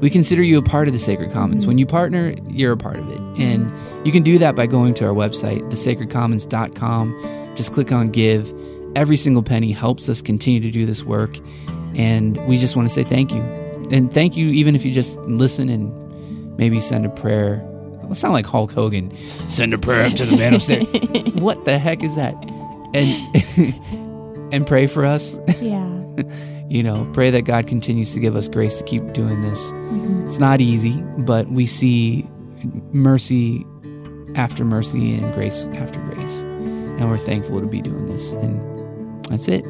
we 0.00 0.10
consider 0.10 0.42
you 0.42 0.58
a 0.58 0.62
part 0.62 0.88
of 0.88 0.94
the 0.94 0.98
Sacred 0.98 1.30
Commons. 1.32 1.66
When 1.66 1.78
you 1.78 1.86
partner, 1.86 2.34
you're 2.48 2.72
a 2.72 2.76
part 2.76 2.96
of 2.96 3.08
it. 3.10 3.20
And 3.40 3.72
you 4.04 4.10
can 4.10 4.22
do 4.22 4.36
that 4.38 4.56
by 4.56 4.66
going 4.66 4.94
to 4.94 5.06
our 5.06 5.12
website, 5.12 5.60
thesacredcommons.com. 5.70 7.54
Just 7.56 7.72
click 7.72 7.92
on 7.92 8.10
give. 8.10 8.52
Every 8.96 9.16
single 9.16 9.42
penny 9.42 9.70
helps 9.70 10.08
us 10.08 10.20
continue 10.20 10.60
to 10.60 10.70
do 10.70 10.86
this 10.86 11.04
work. 11.04 11.38
And 11.94 12.36
we 12.48 12.58
just 12.58 12.74
want 12.74 12.88
to 12.88 12.94
say 12.94 13.04
thank 13.04 13.32
you. 13.32 13.42
And 13.92 14.12
thank 14.12 14.36
you, 14.36 14.48
even 14.48 14.74
if 14.74 14.84
you 14.84 14.92
just 14.92 15.18
listen 15.20 15.68
and 15.68 16.56
maybe 16.56 16.80
send 16.80 17.06
a 17.06 17.10
prayer 17.10 17.64
It 18.12 18.16
sound 18.16 18.34
like 18.34 18.46
Hulk 18.46 18.72
Hogan. 18.72 19.12
Send 19.50 19.74
a 19.74 19.78
prayer 19.78 20.06
up 20.06 20.14
to 20.14 20.24
the 20.24 20.36
man 20.36 20.54
upstairs. 20.54 20.86
what 21.34 21.64
the 21.64 21.78
heck 21.78 22.02
is 22.02 22.14
that? 22.16 22.34
And 22.94 24.52
and 24.54 24.66
pray 24.66 24.86
for 24.86 25.04
us. 25.04 25.38
Yeah. 25.60 25.88
You 26.68 26.82
know, 26.82 27.06
pray 27.12 27.28
that 27.28 27.42
God 27.42 27.66
continues 27.66 28.14
to 28.14 28.20
give 28.20 28.34
us 28.34 28.48
grace 28.48 28.78
to 28.78 28.84
keep 28.84 29.12
doing 29.12 29.42
this. 29.42 29.72
Mhm. 29.72 30.24
It's 30.26 30.38
not 30.38 30.62
easy, 30.62 30.92
but 31.18 31.46
we 31.50 31.66
see 31.66 32.26
mercy 32.92 33.66
after 34.36 34.64
mercy 34.64 35.14
and 35.16 35.34
grace 35.34 35.66
after 35.74 36.00
grace. 36.00 36.40
And 36.40 37.10
we're 37.10 37.18
thankful 37.18 37.60
to 37.60 37.66
be 37.66 37.82
doing 37.82 38.06
this. 38.06 38.32
And 38.32 39.22
that's 39.26 39.48
it. 39.48 39.66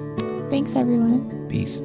Thanks, 0.48 0.76
everyone. 0.76 1.28
Peace. 1.48 1.82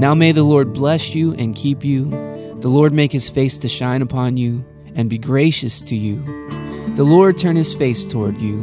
Now 0.00 0.14
may 0.14 0.32
the 0.32 0.44
Lord 0.44 0.72
bless 0.72 1.14
you 1.14 1.34
and 1.34 1.54
keep 1.54 1.84
you. 1.84 2.08
The 2.60 2.68
Lord 2.68 2.94
make 2.94 3.12
his 3.12 3.28
face 3.28 3.58
to 3.58 3.68
shine 3.68 4.00
upon 4.00 4.38
you 4.38 4.64
and 4.94 5.10
be 5.10 5.18
gracious 5.18 5.82
to 5.82 5.94
you. 5.94 6.24
The 6.96 7.04
Lord 7.04 7.36
turn 7.36 7.54
his 7.54 7.74
face 7.74 8.06
toward 8.06 8.40
you 8.40 8.62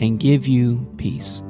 and 0.00 0.20
give 0.20 0.46
you 0.46 0.86
peace. 0.96 1.42